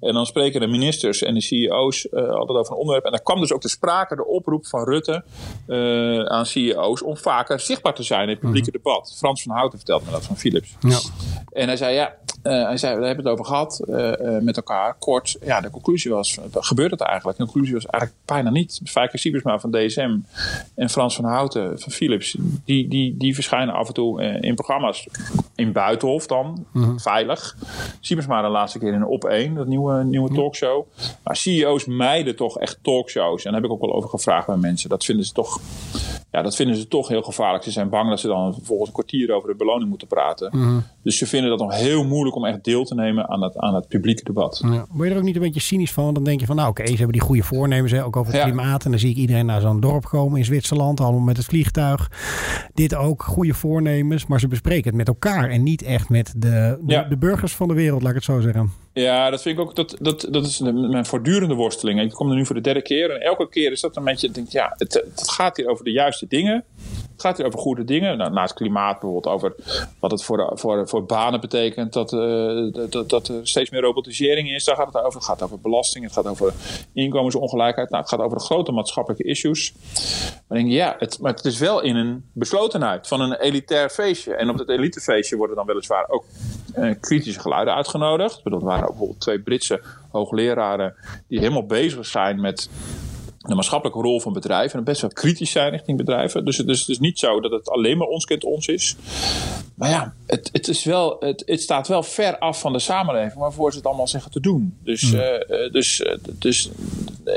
En 0.00 0.14
dan 0.14 0.26
spreken 0.26 0.60
de 0.60 0.66
ministers 0.66 1.22
en 1.22 1.34
de 1.34 1.40
CEO's 1.40 2.08
eh, 2.08 2.28
altijd 2.28 2.58
over 2.58 2.72
een 2.72 2.78
onderwerp. 2.78 3.04
En 3.04 3.10
daar 3.10 3.22
kwam 3.22 3.40
dus 3.40 3.52
ook 3.52 3.60
te 3.60 3.68
sprake 3.68 4.16
de 4.16 4.26
oproep 4.26 4.66
van 4.66 4.84
Rutte 4.84 5.24
aan 6.28 6.46
CEO's 6.46 7.02
om 7.02 7.16
vaker 7.16 7.60
zichtbaar 7.60 7.94
te 7.94 8.02
zijn 8.02 8.22
in 8.22 8.28
het 8.28 8.40
publieke 8.40 8.70
debat. 8.70 9.14
Frans 9.16 9.42
van 9.42 9.54
Houten 9.54 9.78
vertelde 9.78 10.04
me 10.04 10.10
dat 10.10 10.24
van 10.24 10.36
Philips. 10.36 10.74
Ja. 10.80 10.98
En 11.52 11.66
hij 11.66 11.76
zei, 11.76 11.94
ja, 11.94 12.16
hij 12.42 12.76
zei, 12.76 12.98
we 12.98 13.06
hebben 13.06 13.24
het 13.24 13.32
over 13.32 13.44
gehad 13.44 13.78
eh, 13.78 14.36
eh, 14.36 14.42
met 14.42 14.56
elkaar, 14.56 14.94
kort. 14.98 15.36
Ja, 15.44 15.60
de 15.60 15.70
conclusie 15.70 16.10
was, 16.10 16.38
gebeurt 16.52 16.90
het 16.90 17.00
eigenlijk? 17.06 17.38
Conclusie 17.38 17.74
was 17.74 17.86
eigenlijk 17.86 18.22
bijna 18.24 18.50
niet. 18.50 18.80
Fijke 18.84 19.18
Siebersma 19.18 19.58
van 19.58 19.70
DSM 19.70 20.18
en 20.74 20.90
Frans 20.90 21.16
van 21.16 21.24
Houten 21.24 21.80
van 21.80 21.92
Philips, 21.92 22.36
die, 22.64 22.88
die, 22.88 23.16
die 23.16 23.34
verschijnen 23.34 23.74
af 23.74 23.88
en 23.88 23.94
toe 23.94 24.22
eh, 24.22 24.48
in 24.48 24.54
programma's 24.54 25.08
in 25.54 25.72
Buitenhof 25.72 26.26
dan, 26.26 26.66
veilig. 26.96 27.56
Siebersma 28.00 28.42
de 28.42 28.48
laatste 28.48 28.78
keer 28.78 28.92
in 28.92 29.04
Op 29.04 29.24
1, 29.24 29.54
dat 29.54 29.66
nieuwe, 29.66 30.04
nieuwe 30.04 30.34
talkshow. 30.34 30.86
Maar 31.22 31.36
CEO's 31.36 31.86
mijden 31.86 32.36
toch 32.36 32.58
echt 32.58 32.78
talkshows. 32.82 33.44
En 33.44 33.52
daar 33.52 33.60
heb 33.60 33.70
ik 33.70 33.76
ook 33.76 33.80
wel 33.86 33.94
over 33.94 34.10
gevraagd 34.10 34.46
bij 34.46 34.56
mensen. 34.56 34.88
Dat 34.88 35.04
vinden 35.04 35.24
ze 35.24 35.32
toch, 35.32 35.60
ja, 36.36 36.42
dat 36.42 36.56
vinden 36.56 36.76
ze 36.76 36.88
toch 36.88 37.08
heel 37.08 37.22
gevaarlijk. 37.22 37.64
Ze 37.64 37.70
zijn 37.70 37.88
bang 37.88 38.08
dat 38.08 38.20
ze 38.20 38.26
dan 38.26 38.54
vervolgens 38.54 38.88
een 38.88 38.94
kwartier 38.94 39.32
over 39.34 39.48
de 39.48 39.54
beloning 39.56 39.88
moeten 39.88 40.06
praten. 40.08 40.84
Dus 41.02 41.18
ze 41.18 41.26
vinden 41.26 41.50
dat 41.50 41.58
nog 41.58 41.74
heel 41.76 42.04
moeilijk 42.04 42.36
om 42.36 42.44
echt 42.44 42.64
deel 42.64 42.84
te 42.84 42.94
nemen 42.94 43.28
aan 43.28 43.42
het, 43.42 43.56
aan 43.56 43.74
het 43.74 43.88
publieke 43.88 44.24
debat. 44.24 44.60
Ja. 44.64 44.86
Word 44.90 45.08
je 45.08 45.14
er 45.14 45.20
ook 45.20 45.26
niet 45.26 45.36
een 45.36 45.42
beetje 45.42 45.60
cynisch 45.60 45.92
van? 45.92 46.14
Dan 46.14 46.24
denk 46.24 46.40
je 46.40 46.46
van, 46.46 46.56
nou 46.56 46.68
oké, 46.68 46.86
ze 46.86 46.92
hebben 46.94 47.12
die 47.12 47.20
goede 47.20 47.42
voornemens, 47.42 47.92
hè, 47.92 48.04
ook 48.04 48.16
over 48.16 48.32
het 48.32 48.40
Ja. 48.42 48.48
klimaat. 48.48 48.84
En 48.84 48.90
dan 48.90 49.00
zie 49.00 49.10
ik 49.10 49.16
iedereen 49.16 49.46
naar 49.46 49.60
zo'n 49.60 49.80
dorp 49.80 50.04
komen 50.04 50.38
in 50.38 50.44
Zwitserland, 50.44 51.00
allemaal 51.00 51.20
met 51.20 51.36
het 51.36 51.46
vliegtuig. 51.46 52.10
Dit 52.74 52.94
ook, 52.94 53.22
goede 53.22 53.54
voornemens, 53.54 54.26
maar 54.26 54.40
ze 54.40 54.48
bespreken 54.48 54.86
het 54.86 54.94
met 54.94 55.08
elkaar 55.08 55.50
en 55.50 55.62
niet 55.62 55.82
echt 55.82 56.08
met 56.08 56.34
de, 56.36 56.48
de, 56.80 56.92
Ja. 56.92 57.02
de 57.02 57.16
burgers 57.16 57.54
van 57.54 57.68
de 57.68 57.74
wereld, 57.74 58.00
laat 58.02 58.10
ik 58.10 58.16
het 58.16 58.24
zo 58.24 58.40
zeggen. 58.40 58.70
Ja, 58.92 59.30
dat 59.30 59.42
vind 59.42 59.58
ik 59.58 59.64
ook. 59.64 59.74
Dat, 59.74 59.96
dat, 60.00 60.26
dat 60.30 60.46
is 60.46 60.60
mijn 60.60 61.06
voortdurende 61.06 61.54
worsteling. 61.54 62.00
Ik 62.00 62.10
kom 62.10 62.30
er 62.30 62.36
nu 62.36 62.46
voor 62.46 62.54
de 62.54 62.60
derde 62.60 62.82
keer. 62.82 63.10
En 63.10 63.20
elke 63.20 63.48
keer 63.48 63.72
is 63.72 63.80
dat 63.80 63.96
een 63.96 64.04
beetje. 64.04 64.30
Denk, 64.30 64.48
ja, 64.48 64.74
het, 64.76 64.92
het 65.14 65.30
gaat 65.30 65.56
hier 65.56 65.68
over 65.68 65.84
de 65.84 65.90
juiste 65.90 66.25
dingen. 66.28 66.64
Het 67.12 67.24
gaat 67.24 67.36
hier 67.36 67.46
over 67.46 67.58
goede 67.58 67.84
dingen. 67.84 68.18
Nou, 68.18 68.32
naast 68.32 68.54
klimaat 68.54 69.00
bijvoorbeeld 69.00 69.34
over 69.34 69.54
wat 70.00 70.10
het 70.10 70.24
voor, 70.24 70.50
voor, 70.54 70.88
voor 70.88 71.04
banen 71.04 71.40
betekent. 71.40 71.92
Dat, 71.92 72.12
eh, 72.12 72.72
dat, 72.72 72.92
dat, 72.92 73.08
dat 73.08 73.28
er 73.28 73.48
steeds 73.48 73.70
meer 73.70 73.80
robotisering 73.80 74.50
is. 74.50 74.64
Daar 74.64 74.76
gaat 74.76 74.86
het 74.86 74.96
over. 74.96 75.14
Het 75.14 75.24
gaat 75.24 75.42
over 75.42 75.60
belasting. 75.60 76.04
Het 76.04 76.12
gaat 76.12 76.26
over 76.26 76.52
inkomensongelijkheid. 76.92 77.90
Nou, 77.90 78.02
het 78.02 78.10
gaat 78.10 78.20
over 78.20 78.38
de 78.38 78.44
grote 78.44 78.72
maatschappelijke 78.72 79.24
issues. 79.24 79.74
Maar 80.48 80.58
denk, 80.58 80.70
ja, 80.70 80.96
het, 80.98 81.18
maar 81.20 81.34
het 81.34 81.44
is 81.44 81.58
wel 81.58 81.82
in 81.82 81.96
een 81.96 82.24
beslotenheid 82.32 83.06
van 83.06 83.20
een 83.20 83.34
elitair 83.40 83.90
feestje. 83.90 84.34
En 84.34 84.50
op 84.50 84.58
dat 84.58 84.68
elitefeestje 84.68 85.36
worden 85.36 85.56
dan 85.56 85.66
weliswaar 85.66 86.08
ook 86.08 86.24
eh, 86.74 86.94
kritische 87.00 87.40
geluiden 87.40 87.74
uitgenodigd. 87.74 88.40
Er 88.44 88.60
waren 88.60 88.86
bijvoorbeeld 88.86 89.20
twee 89.20 89.40
Britse 89.40 89.82
hoogleraren 90.10 90.94
die 91.28 91.38
helemaal 91.38 91.66
bezig 91.66 92.06
zijn 92.06 92.40
met 92.40 92.68
de 93.48 93.54
maatschappelijke 93.54 94.02
rol 94.02 94.20
van 94.20 94.32
bedrijven 94.32 94.78
en 94.78 94.84
best 94.84 95.00
wel 95.00 95.10
kritisch 95.10 95.50
zijn 95.50 95.70
richting 95.70 95.98
bedrijven. 95.98 96.44
Dus 96.44 96.56
het 96.56 96.68
is 96.68 96.84
dus 96.84 96.98
niet 96.98 97.18
zo 97.18 97.40
dat 97.40 97.50
het 97.50 97.70
alleen 97.70 97.98
maar 97.98 98.06
ons 98.06 98.24
kent 98.24 98.44
ons 98.44 98.66
is. 98.66 98.96
Maar 99.74 99.90
ja, 99.90 100.14
het, 100.26 100.48
het, 100.52 100.68
is 100.68 100.84
wel, 100.84 101.16
het, 101.20 101.42
het 101.46 101.60
staat 101.60 101.88
wel 101.88 102.02
ver 102.02 102.38
af 102.38 102.60
van 102.60 102.72
de 102.72 102.78
samenleving 102.78 103.40
waarvoor 103.40 103.70
ze 103.70 103.76
het 103.76 103.86
allemaal 103.86 104.08
zeggen 104.08 104.30
te 104.30 104.40
doen. 104.40 104.76
Dus, 104.84 105.12
eh, 105.12 105.34
eh, 105.34 105.72
dus, 105.72 106.02
eh, 106.02 106.16
dus 106.38 106.70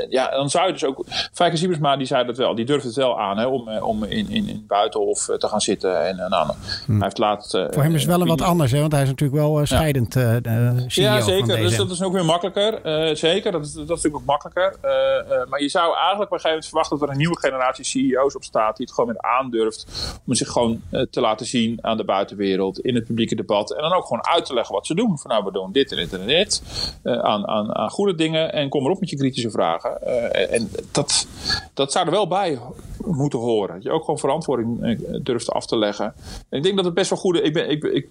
ja, 0.08 0.30
dan 0.30 0.50
zou 0.50 0.66
je 0.66 0.72
dus 0.72 0.84
ook. 0.84 1.04
Fijke 1.32 1.56
Siebersma 1.56 1.96
die 1.96 2.06
zei 2.06 2.24
dat 2.26 2.36
wel, 2.36 2.54
die 2.54 2.64
durfde 2.64 2.86
het 2.88 2.96
wel 2.96 3.20
aan 3.20 3.38
hè, 3.38 3.46
om, 3.46 3.68
eh, 3.68 3.86
om 3.86 4.04
in, 4.04 4.30
in, 4.30 4.48
in 4.48 4.64
Buitenhof 4.68 5.28
eh, 5.28 5.36
te 5.36 5.48
gaan 5.48 5.60
zitten. 5.60 6.06
En, 6.06 6.18
en 6.18 6.30
dan, 6.30 6.46
Hij 6.86 6.96
heeft 6.98 7.18
laatst. 7.18 7.54
eh, 7.54 7.64
Voor 7.70 7.82
hem 7.82 7.94
is 7.94 8.00
het 8.00 8.10
wel 8.10 8.20
een 8.20 8.26
wat 8.28 8.42
anders, 8.42 8.72
hè, 8.72 8.80
want 8.80 8.92
hij 8.92 9.02
is 9.02 9.08
natuurlijk 9.08 9.40
wel 9.40 9.60
eh, 9.60 9.66
scheidend 9.66 10.16
eh 10.16 10.36
de 10.42 10.84
CEO 10.86 11.04
ja, 11.04 11.20
zeker. 11.20 11.56
Dus 11.56 11.76
dat 11.76 11.90
is 11.90 12.02
ook 12.02 12.12
weer 12.12 12.24
makkelijker. 12.24 12.82
Eh, 12.82 13.14
zeker, 13.14 13.52
dat 13.52 13.64
is, 13.64 13.72
dat 13.72 13.82
is 13.82 13.88
natuurlijk 13.88 14.16
ook 14.16 14.24
makkelijker. 14.24 14.76
Eh, 14.80 15.18
eh, 15.40 15.46
maar 15.48 15.62
je 15.62 15.68
zou 15.68 15.94
eigenlijk 15.96 16.16
op 16.16 16.20
een 16.20 16.40
gegeven 16.40 16.48
moment 16.48 16.66
verwachten 16.66 16.98
dat 16.98 17.06
er 17.08 17.12
een 17.14 17.20
nieuwe 17.20 17.38
generatie 17.38 17.84
CEO's 17.84 18.34
op 18.36 18.44
staat. 18.44 18.76
die 18.76 18.86
het 18.86 18.94
gewoon 18.94 19.10
weer 19.10 19.22
aandurft. 19.22 19.86
om 20.26 20.34
zich 20.34 20.48
gewoon 20.48 20.80
eh, 20.90 21.02
te 21.10 21.20
laten 21.20 21.46
zien 21.46 21.78
aan 21.80 21.96
de 21.96 22.04
buitenwereld. 22.04 22.78
in 22.80 22.94
het 22.94 23.04
publieke 23.04 23.34
debat. 23.34 23.70
En 23.74 23.82
dan 23.82 23.92
ook 23.92 24.06
gewoon 24.06 24.26
uit 24.26 24.44
te 24.46 24.54
leggen 24.54 24.74
wat 24.74 24.86
ze 24.86 24.94
doen. 24.94 25.18
Van 25.18 25.30
nou, 25.30 25.44
we 25.44 25.52
doen 25.52 25.72
dit 25.72 25.90
en 25.92 25.96
dit 25.96 26.12
en 26.12 26.26
dit. 26.26 26.62
eh, 27.02 27.12
aan, 27.18 27.46
aan, 27.48 27.74
aan 27.76 27.90
goede 27.90 28.14
dingen. 28.14 28.52
En 28.52 28.68
kom 28.68 28.84
erop 28.84 29.00
met 29.00 29.10
je 29.10 29.16
kritische 29.16 29.50
vragen. 29.50 29.79
Eh, 29.84 30.52
en 30.52 30.70
dat, 30.90 31.26
dat 31.74 31.92
zou 31.92 32.06
er 32.06 32.10
wel 32.10 32.28
bij 32.28 32.58
moeten 33.06 33.38
horen. 33.38 33.74
Dat 33.74 33.82
je 33.82 33.90
ook 33.90 34.04
gewoon 34.04 34.18
verantwoording 34.18 34.82
eh, 34.82 34.98
durft 35.22 35.50
af 35.50 35.66
te 35.66 35.76
leggen. 35.78 36.14
En 36.48 36.58
ik 36.58 36.62
denk 36.62 36.76
dat 36.76 36.84
het 36.84 36.94
best 36.94 37.10
wel 37.10 37.18
goede. 37.18 37.42
Ik, 37.42 37.52
ben, 37.52 37.70
ik, 37.70 37.84
ik 37.84 38.06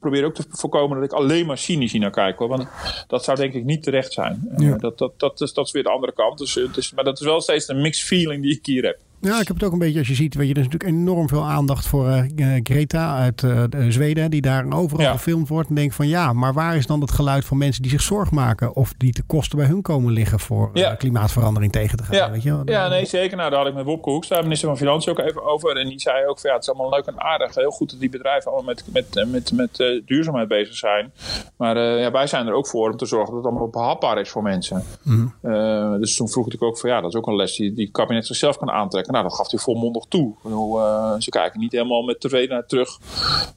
probeer 0.00 0.24
ook 0.24 0.34
te 0.34 0.44
voorkomen 0.48 0.96
dat 0.96 1.04
ik 1.04 1.12
alleen 1.12 1.46
maar 1.46 1.58
cynisch 1.58 1.92
hier 1.92 2.00
naar 2.00 2.10
kijk. 2.10 2.38
Hoor, 2.38 2.48
want 2.48 2.66
dat 3.06 3.24
zou 3.24 3.36
denk 3.36 3.52
ik 3.54 3.64
niet 3.64 3.82
terecht 3.82 4.12
zijn. 4.12 4.48
Eh, 4.56 4.68
Ja. 4.68 4.76
dat, 4.76 4.98
dat, 4.98 5.12
dat, 5.16 5.40
is, 5.40 5.52
dat 5.52 5.66
is 5.66 5.72
weer 5.72 5.82
de 5.82 5.90
andere 5.90 6.12
kant. 6.12 6.38
Dus, 6.38 6.56
is, 6.56 6.92
maar 6.94 7.04
dat 7.04 7.20
is 7.20 7.26
wel 7.26 7.40
steeds 7.40 7.68
een 7.68 7.80
mixed 7.80 8.06
feeling 8.06 8.42
die 8.42 8.56
ik 8.56 8.66
hier 8.66 8.84
heb. 8.84 8.98
Ja, 9.20 9.40
ik 9.40 9.46
heb 9.46 9.56
het 9.56 9.64
ook 9.64 9.72
een 9.72 9.78
beetje 9.78 9.98
als 9.98 10.08
je 10.08 10.14
ziet. 10.14 10.34
Weet 10.34 10.46
je, 10.48 10.54
er 10.54 10.60
is 10.60 10.66
natuurlijk 10.68 10.98
enorm 11.00 11.28
veel 11.28 11.44
aandacht 11.44 11.86
voor 11.86 12.08
eh, 12.08 12.18
eh, 12.56 12.60
Greta 12.62 13.16
uit 13.16 13.42
eh, 13.42 13.62
de 13.68 13.92
Zweden, 13.92 14.30
die 14.30 14.40
daar 14.40 14.72
overal 14.72 15.04
Ja. 15.04 15.12
gefilmd 15.12 15.48
wordt. 15.48 15.68
En 15.68 15.74
denk 15.74 15.92
van 15.92 16.08
ja, 16.08 16.32
maar 16.32 16.52
waar 16.52 16.76
is 16.76 16.86
dan 16.86 17.00
het 17.00 17.10
geluid 17.10 17.44
van 17.44 17.58
mensen 17.58 17.82
die 17.82 17.90
zich 17.90 18.00
zorg 18.02 18.30
maken 18.30 18.74
of 18.76 18.94
die 18.96 19.12
te 19.12 19.22
kosten 19.22 19.58
bij 19.58 19.66
hun 19.66 19.82
komen 19.82 20.12
liggen 20.12 20.40
voor 20.40 20.70
eh, 20.74 20.96
klimaatverandering 20.96 21.72
tegen 21.72 21.96
te 21.96 22.02
gaan? 22.04 22.16
Ja, 22.16 22.30
Weet 22.30 22.42
je? 22.42 22.62
ja 22.64 22.88
nee, 22.88 23.06
zeker. 23.06 23.36
Nou, 23.36 23.50
daar 23.50 23.58
had 23.58 23.68
ik 23.68 23.74
met 23.74 23.84
Wopke 23.84 24.10
Hoekstra, 24.10 24.37
minister 24.42 24.68
van 24.68 24.76
Financiën, 24.76 25.12
ook 25.12 25.18
even 25.18 25.44
over. 25.44 25.76
En 25.76 25.88
die 25.88 26.00
zei 26.00 26.26
ook 26.26 26.40
van 26.40 26.50
ja, 26.50 26.56
het 26.56 26.64
is 26.66 26.70
allemaal 26.70 26.90
leuk 26.90 27.06
en 27.06 27.20
aardig. 27.20 27.54
Heel 27.54 27.70
goed 27.70 27.90
dat 27.90 28.00
die 28.00 28.10
bedrijven 28.10 28.52
allemaal 28.52 28.74
met, 28.74 28.84
met, 28.92 29.16
eh, 29.16 29.26
met, 29.26 29.52
met 29.52 29.80
eh, 29.80 30.02
duurzaamheid 30.06 30.48
bezig 30.48 30.76
zijn. 30.76 31.12
Maar 31.56 31.76
eh, 31.76 32.00
ja, 32.00 32.10
wij 32.10 32.26
zijn 32.26 32.46
er 32.46 32.52
ook 32.52 32.66
voor 32.66 32.90
om 32.90 32.96
te 32.96 33.06
zorgen 33.06 33.34
dat 33.34 33.42
het 33.42 33.52
allemaal 33.52 33.68
behapbaar 33.68 34.20
is 34.20 34.30
voor 34.30 34.42
mensen. 34.42 34.84
Eh, 35.42 35.94
dus 35.94 36.16
toen 36.16 36.28
vroeg 36.28 36.52
ik 36.52 36.62
ook 36.62 36.78
van 36.78 36.90
ja, 36.90 37.00
dat 37.00 37.10
is 37.10 37.16
ook 37.16 37.26
een 37.26 37.36
les 37.36 37.56
die, 37.56 37.72
die 37.72 37.84
het 37.84 37.92
kabinet 37.92 38.26
zichzelf 38.26 38.58
kan 38.58 38.70
aantrekken. 38.70 39.12
Nou, 39.12 39.24
dat 39.24 39.34
gaf 39.34 39.50
hij 39.50 39.60
volmondig 39.60 40.04
toe. 40.04 40.34
Bedoel, 40.42 40.80
ze 41.18 41.30
kijken 41.30 41.60
niet 41.60 41.72
helemaal 41.72 42.02
met 42.02 42.20
tevredenheid 42.20 42.68
terug 42.68 42.98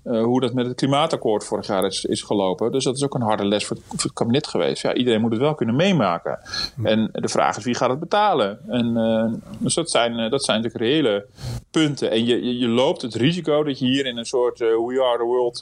hoe 0.04 0.42
dat 0.42 0.54
met 0.54 0.66
het 0.66 0.76
klimaatakkoord 0.76 1.44
vorig 1.44 1.68
jaar 1.68 1.86
is, 1.86 2.06
is 2.06 2.22
gelopen. 2.22 2.72
Dus 2.72 2.84
dat 2.84 2.96
is 2.96 3.04
ook 3.04 3.14
een 3.14 3.22
harde 3.22 3.46
les 3.46 3.66
voor 3.66 3.76
het, 3.76 3.86
voor 3.88 4.00
het 4.04 4.14
kabinet 4.14 4.48
geweest. 4.48 4.82
Ja, 4.82 4.94
iedereen 4.94 5.22
moet 5.22 5.32
het 5.32 5.40
wel 5.40 5.56
kunnen 5.56 5.76
meemaken. 5.76 6.40
En 6.84 7.10
de 7.12 7.28
vraag 7.28 7.58
is 7.58 7.64
wie 7.64 7.76
gaat 7.76 7.90
het 7.90 8.00
betalen? 8.00 8.60
En, 8.68 9.42
dus 9.58 9.74
dat 9.74 9.92
zijn, 9.92 10.30
dat 10.30 10.44
zijn 10.44 10.61
natuurlijk 10.62 10.92
reële 10.92 11.26
punten. 11.72 12.12
En 12.12 12.26
je, 12.26 12.46
je, 12.46 12.58
je, 12.58 12.68
loopt 12.68 13.02
het 13.02 13.16
risico 13.16 13.64
dat 13.64 13.80
je 13.80 13.86
hier 13.86 14.06
in 14.06 14.18
een 14.18 14.26
soort 14.26 14.60
We 14.60 15.02
Are 15.04 15.18
the 15.18 15.24
World 15.24 15.60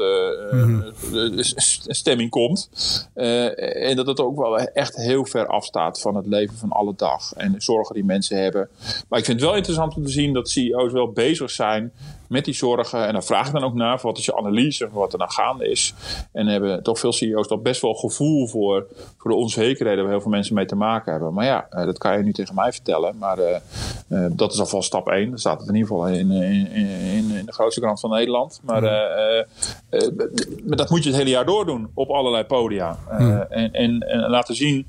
mm. 0.52 0.84
stemming 1.88 2.30
komt. 2.30 2.70
en 3.14 3.96
dat 3.96 4.08
het 4.08 4.20
ook 4.20 4.38
wel 4.38 4.58
echt 4.58 4.96
heel 4.96 5.26
ver 5.26 5.48
afstaat 5.48 6.02
van 6.02 6.16
het 6.16 6.26
leven 6.26 6.58
van 6.58 6.70
alle 6.70 6.94
dag. 6.96 7.34
En 7.34 7.52
de 7.52 7.62
zorgen 7.62 7.96
die 7.96 8.06
mensen 8.06 8.42
hebben. 8.42 8.70
Maar 9.10 9.20
ik 9.20 9.26
vind 9.26 9.40
het 9.40 9.50
wel 9.50 9.58
interessant 9.58 9.96
om 9.96 10.04
te 10.04 10.12
zien 10.12 10.34
dat 10.34 10.50
CEO's 10.50 10.92
wel 10.92 11.12
bezig 11.12 11.52
zijn 11.52 11.92
met 12.30 12.46
die 12.46 12.54
zorgen. 12.54 13.08
En 13.08 13.14
dan 13.14 13.24
vraag 13.24 13.48
ik 13.48 13.54
dan 13.54 13.64
ook 13.64 13.74
naar, 13.74 14.00
wat 14.02 14.18
is 14.18 14.26
je 14.26 14.38
analyse 14.38 14.88
van 14.92 15.00
wat 15.00 15.14
er 15.14 15.20
nou 15.20 15.32
gaande 15.32 15.70
is. 15.70 15.94
En 16.32 16.48
hebben 16.48 16.84
toch 16.84 17.00
veel 17.00 17.12
CEO's 17.12 17.48
toch 17.48 17.62
best 17.62 17.82
wel 17.82 17.94
gevoel 17.94 18.48
voor, 18.48 18.86
voor 19.18 19.32
de 19.32 19.38
onzekerheden 19.38 20.04
waar 20.04 20.12
heel 20.12 20.22
veel 20.22 20.32
mensen 20.32 20.56
mee 20.56 20.66
te 20.66 20.76
maken 20.76 21.12
hebben. 21.12 21.34
Maar 21.34 21.46
ja, 21.46 21.68
dat 21.70 21.98
kan 21.98 22.18
je 22.18 22.24
nu 22.24 22.34
tegen 22.34 22.56
mij 22.56 22.72
vertellen. 22.72 23.18
Maar 23.18 23.40
uh, 23.40 23.46
uh, 24.08 24.26
dat 24.32 24.54
is 24.54 24.60
alvast 24.60 24.88
stap 24.88 25.08
1. 25.08 25.30
Dat 25.30 25.40
staat 25.40 25.60
het 25.60 25.70
in 25.70 25.76
ieder 25.76 25.90
geval 25.90 26.08
in, 26.08 26.32
in, 26.32 26.72
in, 26.72 27.32
in 27.32 27.46
de 27.46 27.54
grootste 27.54 27.82
krant 27.82 28.00
van 28.00 28.10
Nederland. 28.10 28.60
Maar 28.64 28.84
uh, 28.84 29.44
dat 30.64 30.90
moet 30.90 31.04
je 31.04 31.10
het 31.10 31.18
hele 31.18 31.30
jaar 31.30 31.46
door 31.46 31.66
doen 31.66 31.90
op 31.94 32.10
allerlei 32.10 32.44
podia. 32.44 32.98
En, 33.10 33.74
en, 33.74 34.00
en, 34.00 34.30
laten 34.30 34.56
zien 34.56 34.88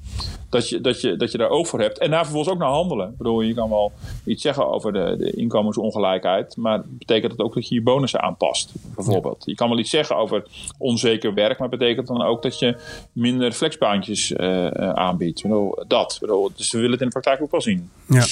dat 0.51 0.69
je, 0.69 0.81
dat, 0.81 1.01
je, 1.01 1.17
dat 1.17 1.33
je 1.33 1.39
daar 1.39 1.49
oog 1.49 1.69
voor 1.69 1.81
hebt. 1.81 1.99
En 1.99 2.11
daar 2.11 2.23
vervolgens 2.23 2.55
ook 2.55 2.61
naar 2.61 2.69
handelen. 2.69 3.09
Ik 3.09 3.17
bedoel, 3.17 3.41
je 3.41 3.55
kan 3.55 3.71
wel 3.71 3.93
iets 4.25 4.43
zeggen 4.43 4.73
over 4.73 4.93
de, 4.93 5.15
de 5.19 5.31
inkomensongelijkheid. 5.31 6.57
Maar 6.57 6.83
betekent 6.87 7.37
dat 7.37 7.47
ook 7.47 7.55
dat 7.55 7.69
je 7.69 7.75
je 7.75 7.83
bonussen 7.83 8.23
aanpast, 8.23 8.73
bijvoorbeeld. 8.95 9.43
Je 9.47 9.55
kan 9.55 9.69
wel 9.69 9.79
iets 9.79 9.91
zeggen 9.91 10.17
over 10.17 10.47
onzeker 10.79 11.35
werk. 11.35 11.59
Maar 11.59 11.69
betekent 11.69 12.07
dan 12.07 12.23
ook 12.23 12.43
dat 12.43 12.59
je 12.59 12.77
minder 13.13 13.53
flexbaantjes 13.53 14.31
uh, 14.31 14.67
aanbiedt. 14.91 15.39
Ik 15.39 15.45
bedoel, 15.45 15.79
dat. 15.89 16.13
Ik 16.15 16.21
bedoel, 16.21 16.51
dus 16.57 16.71
we 16.71 16.79
willen 16.79 16.93
het 16.93 17.01
in 17.01 17.07
de 17.07 17.13
praktijk 17.13 17.43
ook 17.43 17.51
wel 17.51 17.61
zien. 17.61 17.91
Ja. 18.09 18.25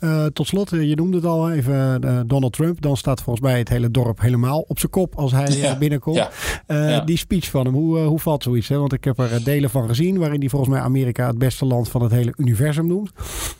Uh, 0.00 0.26
tot 0.26 0.46
slot, 0.46 0.70
je 0.70 0.94
noemde 0.96 1.16
het 1.16 1.26
al 1.26 1.50
even 1.50 2.00
Donald 2.26 2.52
Trump. 2.52 2.82
Dan 2.82 2.96
staat 2.96 3.22
volgens 3.22 3.46
mij 3.46 3.58
het 3.58 3.68
hele 3.68 3.90
dorp 3.90 4.20
helemaal 4.20 4.64
op 4.68 4.78
zijn 4.78 4.92
kop 4.92 5.14
als 5.14 5.32
hij 5.32 5.50
ja. 5.50 5.78
binnenkomt. 5.78 6.16
Ja. 6.16 6.30
Ja. 6.66 7.00
Die 7.00 7.16
speech 7.16 7.50
van 7.50 7.64
hem, 7.64 7.74
hoe, 7.74 7.98
hoe 7.98 8.18
valt 8.18 8.42
zoiets? 8.42 8.68
Hè? 8.68 8.78
Want 8.78 8.92
ik 8.92 9.04
heb 9.04 9.18
er 9.18 9.44
delen 9.44 9.70
van 9.70 9.88
gezien 9.88 10.18
waarin 10.18 10.40
hij 10.40 10.48
volgens 10.48 10.70
mij 10.70 10.80
Amerika 10.80 11.26
het 11.26 11.38
beste 11.58 11.74
land 11.74 11.88
van 11.88 12.02
het 12.02 12.12
hele 12.12 12.32
universum 12.36 12.86
noemt. 12.86 13.10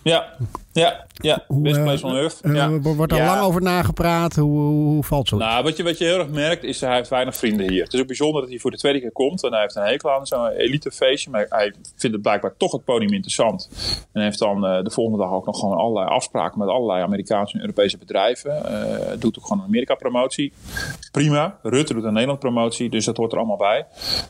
Ja, 0.03 0.37
ja, 0.81 1.07
ja. 1.15 1.45
Best 1.49 1.83
place 1.83 2.07
on 2.07 2.17
earth. 2.17 2.41
Ja. 2.43 2.81
Wordt 2.81 3.13
er 3.13 3.25
lang 3.25 3.41
over 3.41 3.63
nagepraat? 3.63 4.37
Hoe, 4.37 4.61
hoe, 4.61 5.05
valt 5.05 5.29
zo? 5.29 5.37
Nou, 5.37 5.63
wat 5.65 5.77
je, 5.77 5.83
wat 5.83 5.99
je 5.99 6.05
heel 6.05 6.19
erg 6.19 6.29
merkt 6.29 6.65
is 6.65 6.81
hij 6.81 6.95
heeft 6.95 7.09
weinig 7.09 7.37
vrienden 7.37 7.71
hier. 7.71 7.85
Het 7.85 7.93
is 7.93 8.01
ook 8.01 8.07
bijzonder 8.07 8.41
dat 8.41 8.51
hij 8.51 8.59
voor 8.59 8.71
de 8.71 8.77
tweede 8.77 9.01
keer 9.01 9.13
komt. 9.13 9.45
En 9.45 9.53
hij 9.53 9.61
heeft 9.61 9.77
een 9.77 9.83
hekel 9.83 10.13
aan 10.13 10.27
zo'n 10.27 10.49
elitefeestje. 10.49 11.31
Maar 11.31 11.47
hij 11.49 11.73
vindt 11.97 12.17
het 12.17 12.23
blijkbaar 12.23 12.55
toch 12.57 12.73
het 12.73 12.85
podium 12.85 13.13
interessant. 13.13 13.71
En 14.13 14.23
heeft 14.23 14.39
dan 14.39 14.65
uh, 14.65 14.83
de 14.83 14.91
volgende 14.91 15.19
dag 15.19 15.33
ook 15.33 15.47
nog 15.47 15.59
gewoon 15.59 15.79
allerlei 15.79 16.07
afspraken 16.09 16.59
met 16.59 16.69
allerlei 16.69 17.03
Amerikaanse 17.03 17.55
en 17.55 17.61
Europese 17.61 17.99
bedrijven. 17.99 18.63
Uh, 18.71 19.19
doet 19.19 19.39
ook 19.39 19.47
gewoon 19.47 19.63
een 19.63 19.69
Amerika-promotie. 19.69 20.53
Prima. 21.13 21.59
Rutte 21.63 21.95
doet 21.95 22.05
een 22.05 22.13
Nederland-promotie. 22.13 22.91
Dus 22.91 23.05
dat 23.05 23.17
hoort 23.17 23.33
er 23.33 23.39
allemaal 23.39 23.57
bij. 23.57 23.87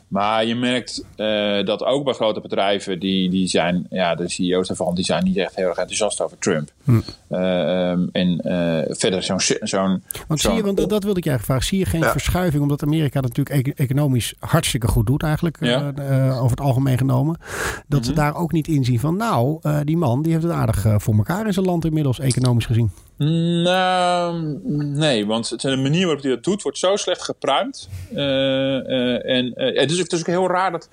Maar 0.07 0.45
je 0.45 0.55
merkt 0.55 1.05
uh, 1.15 1.65
dat 1.65 1.83
ook 1.83 2.03
bij 2.03 2.13
grote 2.13 2.41
bedrijven, 2.41 2.99
die, 2.99 3.29
die 3.29 3.47
zijn, 3.47 3.87
ja, 3.89 4.15
de 4.15 4.29
CEO's 4.29 4.67
daarvan, 4.67 4.95
die 4.95 5.05
zijn 5.05 5.23
niet 5.23 5.37
echt 5.37 5.55
heel 5.55 5.67
erg 5.67 5.77
enthousiast 5.77 6.21
over 6.21 6.36
Trump. 6.39 6.69
Hm. 6.83 6.99
Uh, 7.29 7.89
en 7.91 8.41
uh, 8.41 8.95
verder 8.95 9.23
zo'n. 9.23 9.39
zo'n 9.59 10.03
want 10.27 10.39
zie 10.39 10.53
je, 10.53 10.63
want 10.63 10.77
dat, 10.89 11.03
wilde 11.03 11.19
ik 11.19 11.23
je 11.23 11.29
eigenlijk 11.29 11.43
vragen. 11.43 11.65
Zie 11.65 11.79
je 11.79 11.85
geen 11.85 12.01
ja. 12.01 12.11
verschuiving, 12.11 12.61
omdat 12.61 12.83
Amerika 12.83 13.21
dat 13.21 13.37
natuurlijk 13.37 13.67
e 13.67 13.73
economisch 13.83 14.33
hartstikke 14.39 14.87
goed 14.87 15.05
doet, 15.05 15.23
eigenlijk, 15.23 15.57
ja. 15.59 15.93
uh, 15.99 16.43
over 16.43 16.57
het 16.57 16.65
algemeen 16.65 16.97
genomen. 16.97 17.37
Dat 17.37 17.45
mm 17.87 17.97
-hmm. 17.97 18.03
ze 18.03 18.13
daar 18.13 18.35
ook 18.35 18.51
niet 18.51 18.67
inzien 18.67 18.99
van, 18.99 19.17
nou, 19.17 19.59
die 19.83 19.97
man 19.97 20.21
die 20.21 20.31
heeft 20.31 20.43
het 20.43 20.53
aardig 20.53 20.85
voor 20.97 21.15
elkaar 21.15 21.45
in 21.45 21.53
zijn 21.53 21.65
land 21.65 21.85
inmiddels, 21.85 22.19
economisch 22.19 22.65
gezien. 22.65 22.91
Nou, 23.17 24.59
nee, 24.73 25.25
want 25.25 25.61
de 25.61 25.75
manier 25.75 26.05
waarop 26.05 26.23
hij 26.23 26.31
dat 26.33 26.43
doet 26.43 26.61
wordt 26.61 26.77
zo 26.77 26.95
slecht 26.95 27.21
gepruimd. 27.21 27.89
Uh, 28.11 28.17
uh, 28.17 29.29
en 29.29 29.45
uh, 29.45 29.79
het, 29.79 29.91
is, 29.91 29.97
het 29.97 30.11
is 30.11 30.19
ook 30.19 30.25
heel 30.25 30.47
raar 30.47 30.71
dat. 30.71 30.89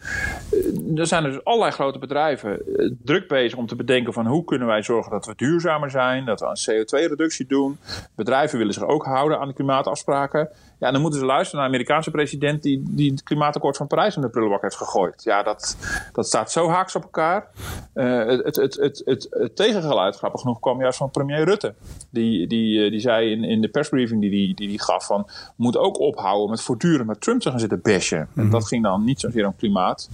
er 0.97 1.07
zijn 1.07 1.23
dus 1.23 1.45
allerlei 1.45 1.73
grote 1.73 1.99
bedrijven 1.99 2.63
druk 3.03 3.29
bezig 3.29 3.59
om 3.59 3.67
te 3.67 3.77
bedenken 3.77 4.13
van 4.13 4.27
hoe 4.27 4.45
kunnen 4.45 4.67
wij 4.67 4.83
zorgen 4.83 5.13
dat 5.13 5.27
we 5.27 5.33
duurzamer 5.37 5.91
zijn, 5.91 6.25
dat 6.25 6.41
we 6.41 6.47
een 6.47 6.85
CO2-reductie 6.85 7.47
doen. 7.47 7.79
Bedrijven 8.17 8.59
willen 8.59 8.75
zich 8.75 8.87
ook 8.87 9.05
houden 9.05 9.41
aan 9.41 9.49
de 9.49 9.55
klimaatafspraken. 9.55 10.49
Ja, 10.85 10.91
dan 10.91 11.01
moeten 11.01 11.21
ze 11.21 11.27
luisteren 11.27 11.61
naar 11.61 11.69
de 11.69 11.75
Amerikaanse 11.75 12.11
president 12.11 12.63
die, 12.63 12.83
die 12.87 13.11
het 13.11 13.23
klimaatakkoord 13.23 13.77
van 13.77 13.87
Parijs 13.87 14.17
in 14.17 14.23
de 14.23 14.29
prullenbak 14.29 14.63
heeft 14.63 14.77
gegooid. 14.77 15.23
Ja, 15.23 15.43
dat, 15.43 15.77
dat 16.13 16.27
staat 16.27 16.53
zo 16.53 16.69
haaks 16.69 16.97
op 16.97 17.03
elkaar. 17.03 17.47
Uh, 17.95 18.27
het, 18.27 18.57
het, 18.57 18.57
het, 18.57 19.03
het, 19.05 19.27
het, 19.31 19.57
tegengeluid, 19.57 20.17
grappig 20.17 20.41
genoeg, 20.41 20.61
kwam 20.61 20.81
juist 20.81 20.99
van 20.99 21.11
premier 21.11 21.45
Rutte. 21.45 21.75
Die, 22.11 22.47
die, 22.47 22.91
die 22.91 23.01
zei 23.01 23.31
in, 23.31 23.45
in 23.45 23.61
de 23.61 23.69
persbriefing 23.69 24.21
die 24.21 24.31
hij 24.31 24.55
die, 24.55 24.69
die 24.69 24.81
gaf 24.81 25.07
van... 25.07 25.23
we 25.27 25.53
moeten 25.57 25.81
ook 25.81 26.01
ophouden 26.01 26.51
met 26.51 26.61
voortdurend 26.61 27.07
met 27.07 27.21
Trump 27.21 27.41
te 27.41 27.51
gaan 27.51 27.61
zitten 27.61 27.81
bashen. 27.83 28.19
En 28.19 28.29
mhm. 28.35 28.51
dat 28.51 28.67
ging 28.67 28.83
dan 28.83 29.05
niet 29.05 29.21
zozeer 29.21 29.47
om 29.47 29.57
klimaat. 29.57 30.09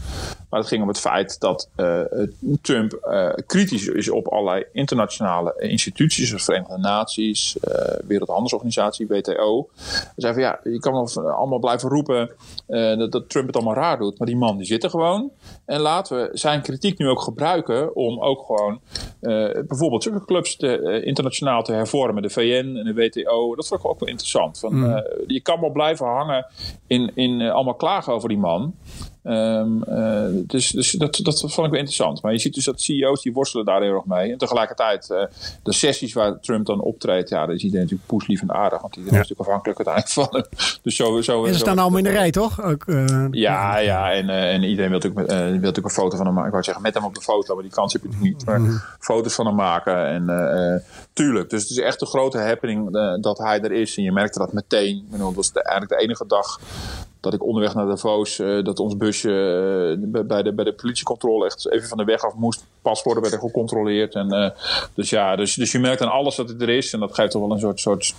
Maar 0.50 0.60
het 0.60 0.68
ging 0.68 0.82
om 0.82 0.88
het 0.88 1.00
feit 1.00 1.40
dat 1.40 1.68
uh, 1.76 2.00
Trump 2.60 2.98
uh, 3.04 3.28
kritisch 3.46 3.86
is 3.86 4.10
op 4.10 4.26
allerlei 4.26 4.64
internationale 4.72 5.54
instituties... 5.58 6.28
zoals 6.28 6.44
Verenigde 6.44 6.78
Naties, 6.78 7.56
Wereldhandelsorganisatie, 8.06 9.06
WTO. 9.06 9.68
Hij 9.76 10.12
zei 10.16 10.32
van 10.32 10.42
ja, 10.42 10.59
je 10.62 10.78
kan 10.78 10.92
wel 10.92 11.32
allemaal 11.32 11.58
blijven 11.58 11.88
roepen 11.88 12.30
uh, 12.68 12.98
dat, 12.98 13.12
dat, 13.12 13.28
Trump 13.28 13.46
het 13.46 13.56
allemaal 13.56 13.74
raar 13.74 13.98
doet. 13.98 14.18
Maar 14.18 14.26
die 14.26 14.36
man 14.36 14.56
die 14.56 14.66
zit 14.66 14.84
er 14.84 14.90
gewoon. 14.90 15.30
En 15.66 15.80
laten 15.80 16.16
we 16.16 16.28
zijn 16.32 16.62
kritiek 16.62 16.98
nu 16.98 17.08
ook 17.08 17.20
gebruiken 17.20 17.94
om 17.94 18.20
ook 18.20 18.46
gewoon 18.46 18.80
uh, 19.20 19.52
bijvoorbeeld 19.66 20.02
zulke 20.02 20.24
clubs 20.24 20.56
te, 20.56 20.80
uh, 20.80 21.06
internationaal 21.06 21.62
te 21.62 21.72
hervormen. 21.72 22.22
De 22.22 22.30
VN 22.30 22.76
en 22.76 22.84
de 22.84 22.94
WTO. 22.94 23.54
Dat 23.54 23.68
vond 23.68 23.80
ik 23.80 23.86
ook 23.86 24.00
wel 24.00 24.08
interessant. 24.08 24.58
Van, 24.58 24.74
mm. 24.74 25.04
je 25.26 25.40
kan 25.40 25.60
wel 25.60 25.70
blijven 25.70 26.06
hangen 26.06 26.46
in, 26.86 27.10
in 27.14 27.40
allemaal 27.42 27.74
klagen 27.74 28.12
over 28.12 28.28
die 28.28 28.38
man. 28.38 28.74
Um, 29.24 29.82
uh, 29.88 30.24
dus 30.32 30.70
dus 30.70 30.90
dat, 30.90 31.20
dat 31.22 31.40
vond 31.40 31.52
ik 31.52 31.70
wel 31.70 31.72
interessant. 31.72 32.22
Maar 32.22 32.32
je 32.32 32.38
ziet 32.38 32.54
dus 32.54 32.64
dat 32.64 32.80
CEO's 32.80 33.22
die 33.22 33.32
worstelen 33.32 33.66
daar 33.66 33.82
heel 33.82 33.94
erg 33.94 34.04
mee. 34.04 34.32
En 34.32 34.38
tegelijkertijd 34.38 35.08
uh, 35.10 35.22
de 35.62 35.72
sessies 35.72 36.12
waar 36.12 36.40
Trump 36.40 36.66
dan 36.66 36.80
optreedt, 36.80 37.28
ja, 37.28 37.46
daar 37.46 37.54
is 37.54 37.62
iedereen 37.62 37.82
natuurlijk 37.82 38.08
poeslief 38.08 38.42
en 38.42 38.52
aardig. 38.52 38.80
Want 38.80 38.96
iedereen 38.96 39.18
ja. 39.18 39.24
is 39.24 39.28
natuurlijk 39.28 39.48
afhankelijk 39.48 39.86
uiteindelijk 39.86 40.30
van 40.30 40.40
hem. 40.40 40.78
Dus 40.82 40.96
zo, 40.96 41.20
zo, 41.20 41.44
en 41.44 41.52
ze 41.52 41.58
staan 41.58 41.78
allemaal 41.78 41.98
in 41.98 42.04
de 42.04 42.10
rij, 42.10 42.30
toch? 42.30 42.62
Ook, 42.62 42.86
uh, 42.86 43.26
ja, 43.30 43.78
ja. 43.78 44.12
En, 44.12 44.28
en 44.28 44.62
iedereen 44.62 44.90
wil 44.90 44.98
natuurlijk, 44.98 45.28
wil 45.28 45.46
natuurlijk 45.46 45.84
een 45.84 45.90
foto 45.90 46.16
van 46.16 46.26
hem 46.26 46.34
maken. 46.34 46.46
Ik 46.46 46.52
wou 46.52 46.64
zeggen, 46.64 46.82
met 46.82 46.94
hem 46.94 47.04
op 47.04 47.14
de 47.14 47.20
foto, 47.20 47.54
maar 47.54 47.62
die 47.62 47.72
kans 47.72 47.92
heb 47.92 48.02
je 48.02 48.08
natuurlijk 48.08 48.34
niet. 48.34 48.46
Maar 48.46 48.60
mm. 48.60 48.80
foto's 48.98 49.34
van 49.34 49.46
hem 49.46 49.54
maken. 49.54 50.06
En 50.06 50.84
tuurlijk, 51.12 51.50
dus 51.50 51.62
het 51.62 51.70
is 51.70 51.78
echt 51.78 52.00
een 52.00 52.06
grote 52.06 52.38
happening 52.38 52.90
dat 53.20 53.38
hij 53.38 53.60
er 53.60 53.72
is. 53.72 53.96
En 53.96 54.02
je 54.02 54.12
merkte 54.12 54.38
dat 54.38 54.52
meteen. 54.52 55.06
Dat 55.10 55.34
was 55.34 55.52
de, 55.52 55.62
eigenlijk 55.62 56.00
de 56.00 56.06
enige 56.06 56.26
dag 56.26 56.60
dat 57.20 57.34
ik 57.34 57.44
onderweg 57.44 57.74
naar 57.74 57.86
Davos, 57.86 58.38
uh, 58.38 58.64
dat 58.64 58.78
ons 58.78 58.96
busje 58.96 59.28
uh, 59.98 60.22
bij, 60.26 60.42
de, 60.42 60.52
bij 60.52 60.64
de 60.64 60.72
politiecontrole 60.72 61.46
echt 61.46 61.70
even 61.70 61.88
van 61.88 61.98
de 61.98 62.04
weg 62.04 62.24
af 62.24 62.34
moest. 62.34 62.64
Paspoorten 62.82 63.22
werden 63.22 63.40
gecontroleerd. 63.40 64.14
En, 64.14 64.34
uh, 64.34 64.50
dus 64.94 65.10
ja, 65.10 65.36
dus, 65.36 65.54
dus 65.54 65.72
je 65.72 65.78
merkt 65.78 66.02
aan 66.02 66.10
alles 66.10 66.36
dat 66.36 66.48
het 66.48 66.62
er 66.62 66.68
is. 66.68 66.92
En 66.92 67.00
dat 67.00 67.14
geeft 67.14 67.30
toch 67.30 67.42
wel 67.42 67.50
een 67.50 67.60
soort, 67.60 67.80
soort 67.80 68.14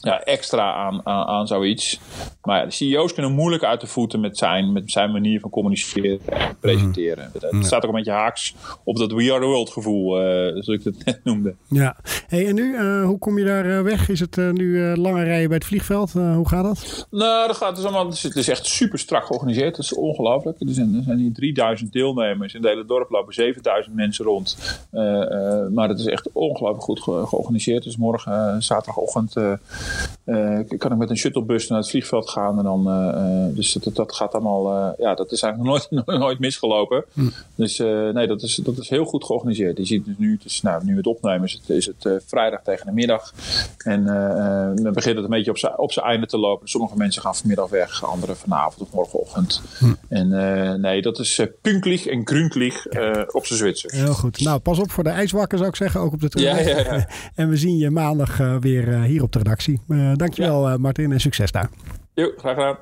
ja, 0.00 0.22
extra 0.22 0.72
aan, 0.72 1.00
aan, 1.04 1.26
aan 1.26 1.46
zoiets. 1.46 2.00
Maar 2.42 2.58
ja, 2.58 2.64
de 2.64 2.70
CEO's 2.70 3.14
kunnen 3.14 3.32
moeilijk 3.32 3.64
uit 3.64 3.80
de 3.80 3.86
voeten 3.86 4.20
met 4.20 4.38
zijn, 4.38 4.72
met 4.72 4.90
zijn 4.90 5.12
manier 5.12 5.40
van 5.40 5.50
communiceren 5.50 6.20
en 6.26 6.56
presenteren. 6.60 7.30
Het 7.32 7.52
mm. 7.52 7.62
staat 7.62 7.82
ook 7.82 7.88
een 7.88 7.96
beetje 7.96 8.12
haaks 8.12 8.54
op 8.84 8.96
dat 8.96 9.12
We 9.12 9.32
Are 9.32 9.40
The 9.40 9.46
World 9.46 9.70
gevoel, 9.70 10.20
uh, 10.20 10.24
zoals 10.48 10.68
ik 10.68 10.84
het 10.84 11.04
net 11.04 11.20
noemde. 11.24 11.54
Ja, 11.68 11.96
hey, 12.26 12.46
en 12.46 12.54
nu, 12.54 12.72
uh, 12.72 13.04
hoe 13.04 13.18
kom 13.18 13.38
je 13.38 13.44
daar 13.44 13.66
uh, 13.66 13.80
weg? 13.80 14.08
Is 14.08 14.20
het 14.20 14.36
nu 14.36 14.96
lange 14.96 15.24
rijden 15.24 15.48
bij 15.48 15.56
het 15.56 15.66
vliegveld? 15.66 16.12
hoe 16.12 16.48
gaat 16.48 16.64
dat? 16.64 17.06
Nou, 17.10 17.46
dat 17.46 17.56
gaat, 17.56 17.68
het, 17.68 17.78
is 17.78 17.84
allemaal, 17.84 18.06
het 18.06 18.36
is 18.36 18.48
echt 18.48 18.66
super 18.66 18.98
strak 18.98 19.24
georganiseerd. 19.24 19.76
Het 19.76 19.84
is 19.84 19.94
ongelooflijk. 19.94 20.60
Er 20.60 20.66
zijn, 20.68 20.94
er 20.94 21.02
zijn 21.02 21.18
hier 21.18 21.32
3000 21.32 21.92
deelnemers. 21.92 22.54
In 22.54 22.60
het 22.60 22.70
hele 22.70 22.84
dorp 22.84 23.10
lopen 23.10 23.34
7000 23.34 23.94
mensen 23.94 24.24
rond. 24.24 24.56
maar 25.74 25.88
het 25.88 25.98
is 25.98 26.06
echt 26.06 26.28
ongelooflijk 26.32 26.84
goed 26.84 27.02
ge 27.02 27.24
georganiseerd. 27.26 27.84
Dus 27.84 27.96
morgen, 27.96 28.62
zaterdagochtend 28.62 29.34
kan 30.78 30.92
ik 30.92 30.98
met 30.98 31.10
een 31.10 31.16
shuttlebus 31.16 31.68
naar 31.68 31.78
het 31.78 31.90
vliegveld 31.90 32.30
gaan. 32.30 32.58
En 32.58 32.64
dan, 32.64 32.88
uh, 32.88 33.56
dus 33.56 33.72
dat, 33.72 33.96
dat 33.96 34.14
gaat 34.14 34.32
allemaal, 34.32 34.94
ja, 34.98 35.14
dat 35.14 35.32
is 35.32 35.42
eigenlijk 35.42 35.72
nooit, 35.92 36.18
nooit 36.18 36.38
misgelopen. 36.38 37.04
Hm. 37.12 37.28
Dus 37.54 37.78
nee, 37.78 38.26
dat 38.26 38.42
is, 38.42 38.54
dat 38.54 38.78
is 38.78 38.88
heel 38.88 39.04
goed 39.04 39.24
georganiseerd. 39.24 39.76
Je 39.76 39.84
ziet 39.84 40.04
dus 40.04 40.14
nu, 40.18 40.38
dus, 40.42 40.62
nou, 40.62 40.84
nu 40.84 40.96
het 40.96 41.06
opnemen 41.06 41.44
is 41.44 41.52
het, 41.52 41.70
is 41.70 41.86
het 41.86 42.22
vrijdag 42.26 42.62
tegen 42.62 42.86
de 42.86 42.92
middag. 42.92 43.32
En 43.78 44.04
dan 44.74 44.92
begint 44.92 45.14
het 45.14 45.24
een 45.24 45.30
beetje 45.30 45.50
op 45.50 45.58
zijn 45.58 45.78
op 45.78 45.96
einde 45.96 46.26
te 46.26 46.38
lopen. 46.38 46.68
Sommige 46.68 46.96
mensen 46.96 47.22
gaan 47.22 47.36
vanmiddag 47.36 47.68
weg, 47.68 48.04
anderen 48.04 48.36
vanavond 48.36 48.80
of 48.80 48.94
morgenochtend. 48.94 49.62
Hm. 49.78 49.92
En 50.08 50.80
nee, 50.80 51.02
dat 51.02 51.18
is 51.18 51.42
punklich 51.62 52.06
en 52.06 52.26
grunklich 52.26 52.86
op 53.32 53.46
zijn 53.46 53.58
Zwitsers. 53.58 53.92
Heel 53.92 54.14
goed. 54.14 54.40
Nou, 54.40 54.58
pas 54.58 54.78
op 54.78 54.90
voor 54.90 55.04
de 55.04 55.10
ijswakker 55.10 55.58
zou 55.58 55.70
ik 55.70 55.76
zeggen, 55.76 56.00
ook 56.00 56.12
op 56.12 56.20
de 56.20 56.28
terug. 56.28 56.46
Ja, 56.46 56.58
ja, 56.58 56.78
ja. 56.78 57.08
en 57.34 57.48
we 57.48 57.56
zien 57.56 57.76
je 57.76 57.90
maandag 57.90 58.36
weer 58.60 59.02
hier 59.02 59.22
op 59.22 59.32
de 59.32 59.38
redactie. 59.38 59.77
Uh, 59.88 60.12
dankjewel 60.16 60.68
ja. 60.68 60.74
uh, 60.74 60.78
Martin 60.78 61.12
en 61.12 61.20
succes 61.20 61.52
daar. 61.52 61.68
Jo, 62.14 62.32
graag 62.36 62.54
gedaan. 62.54 62.76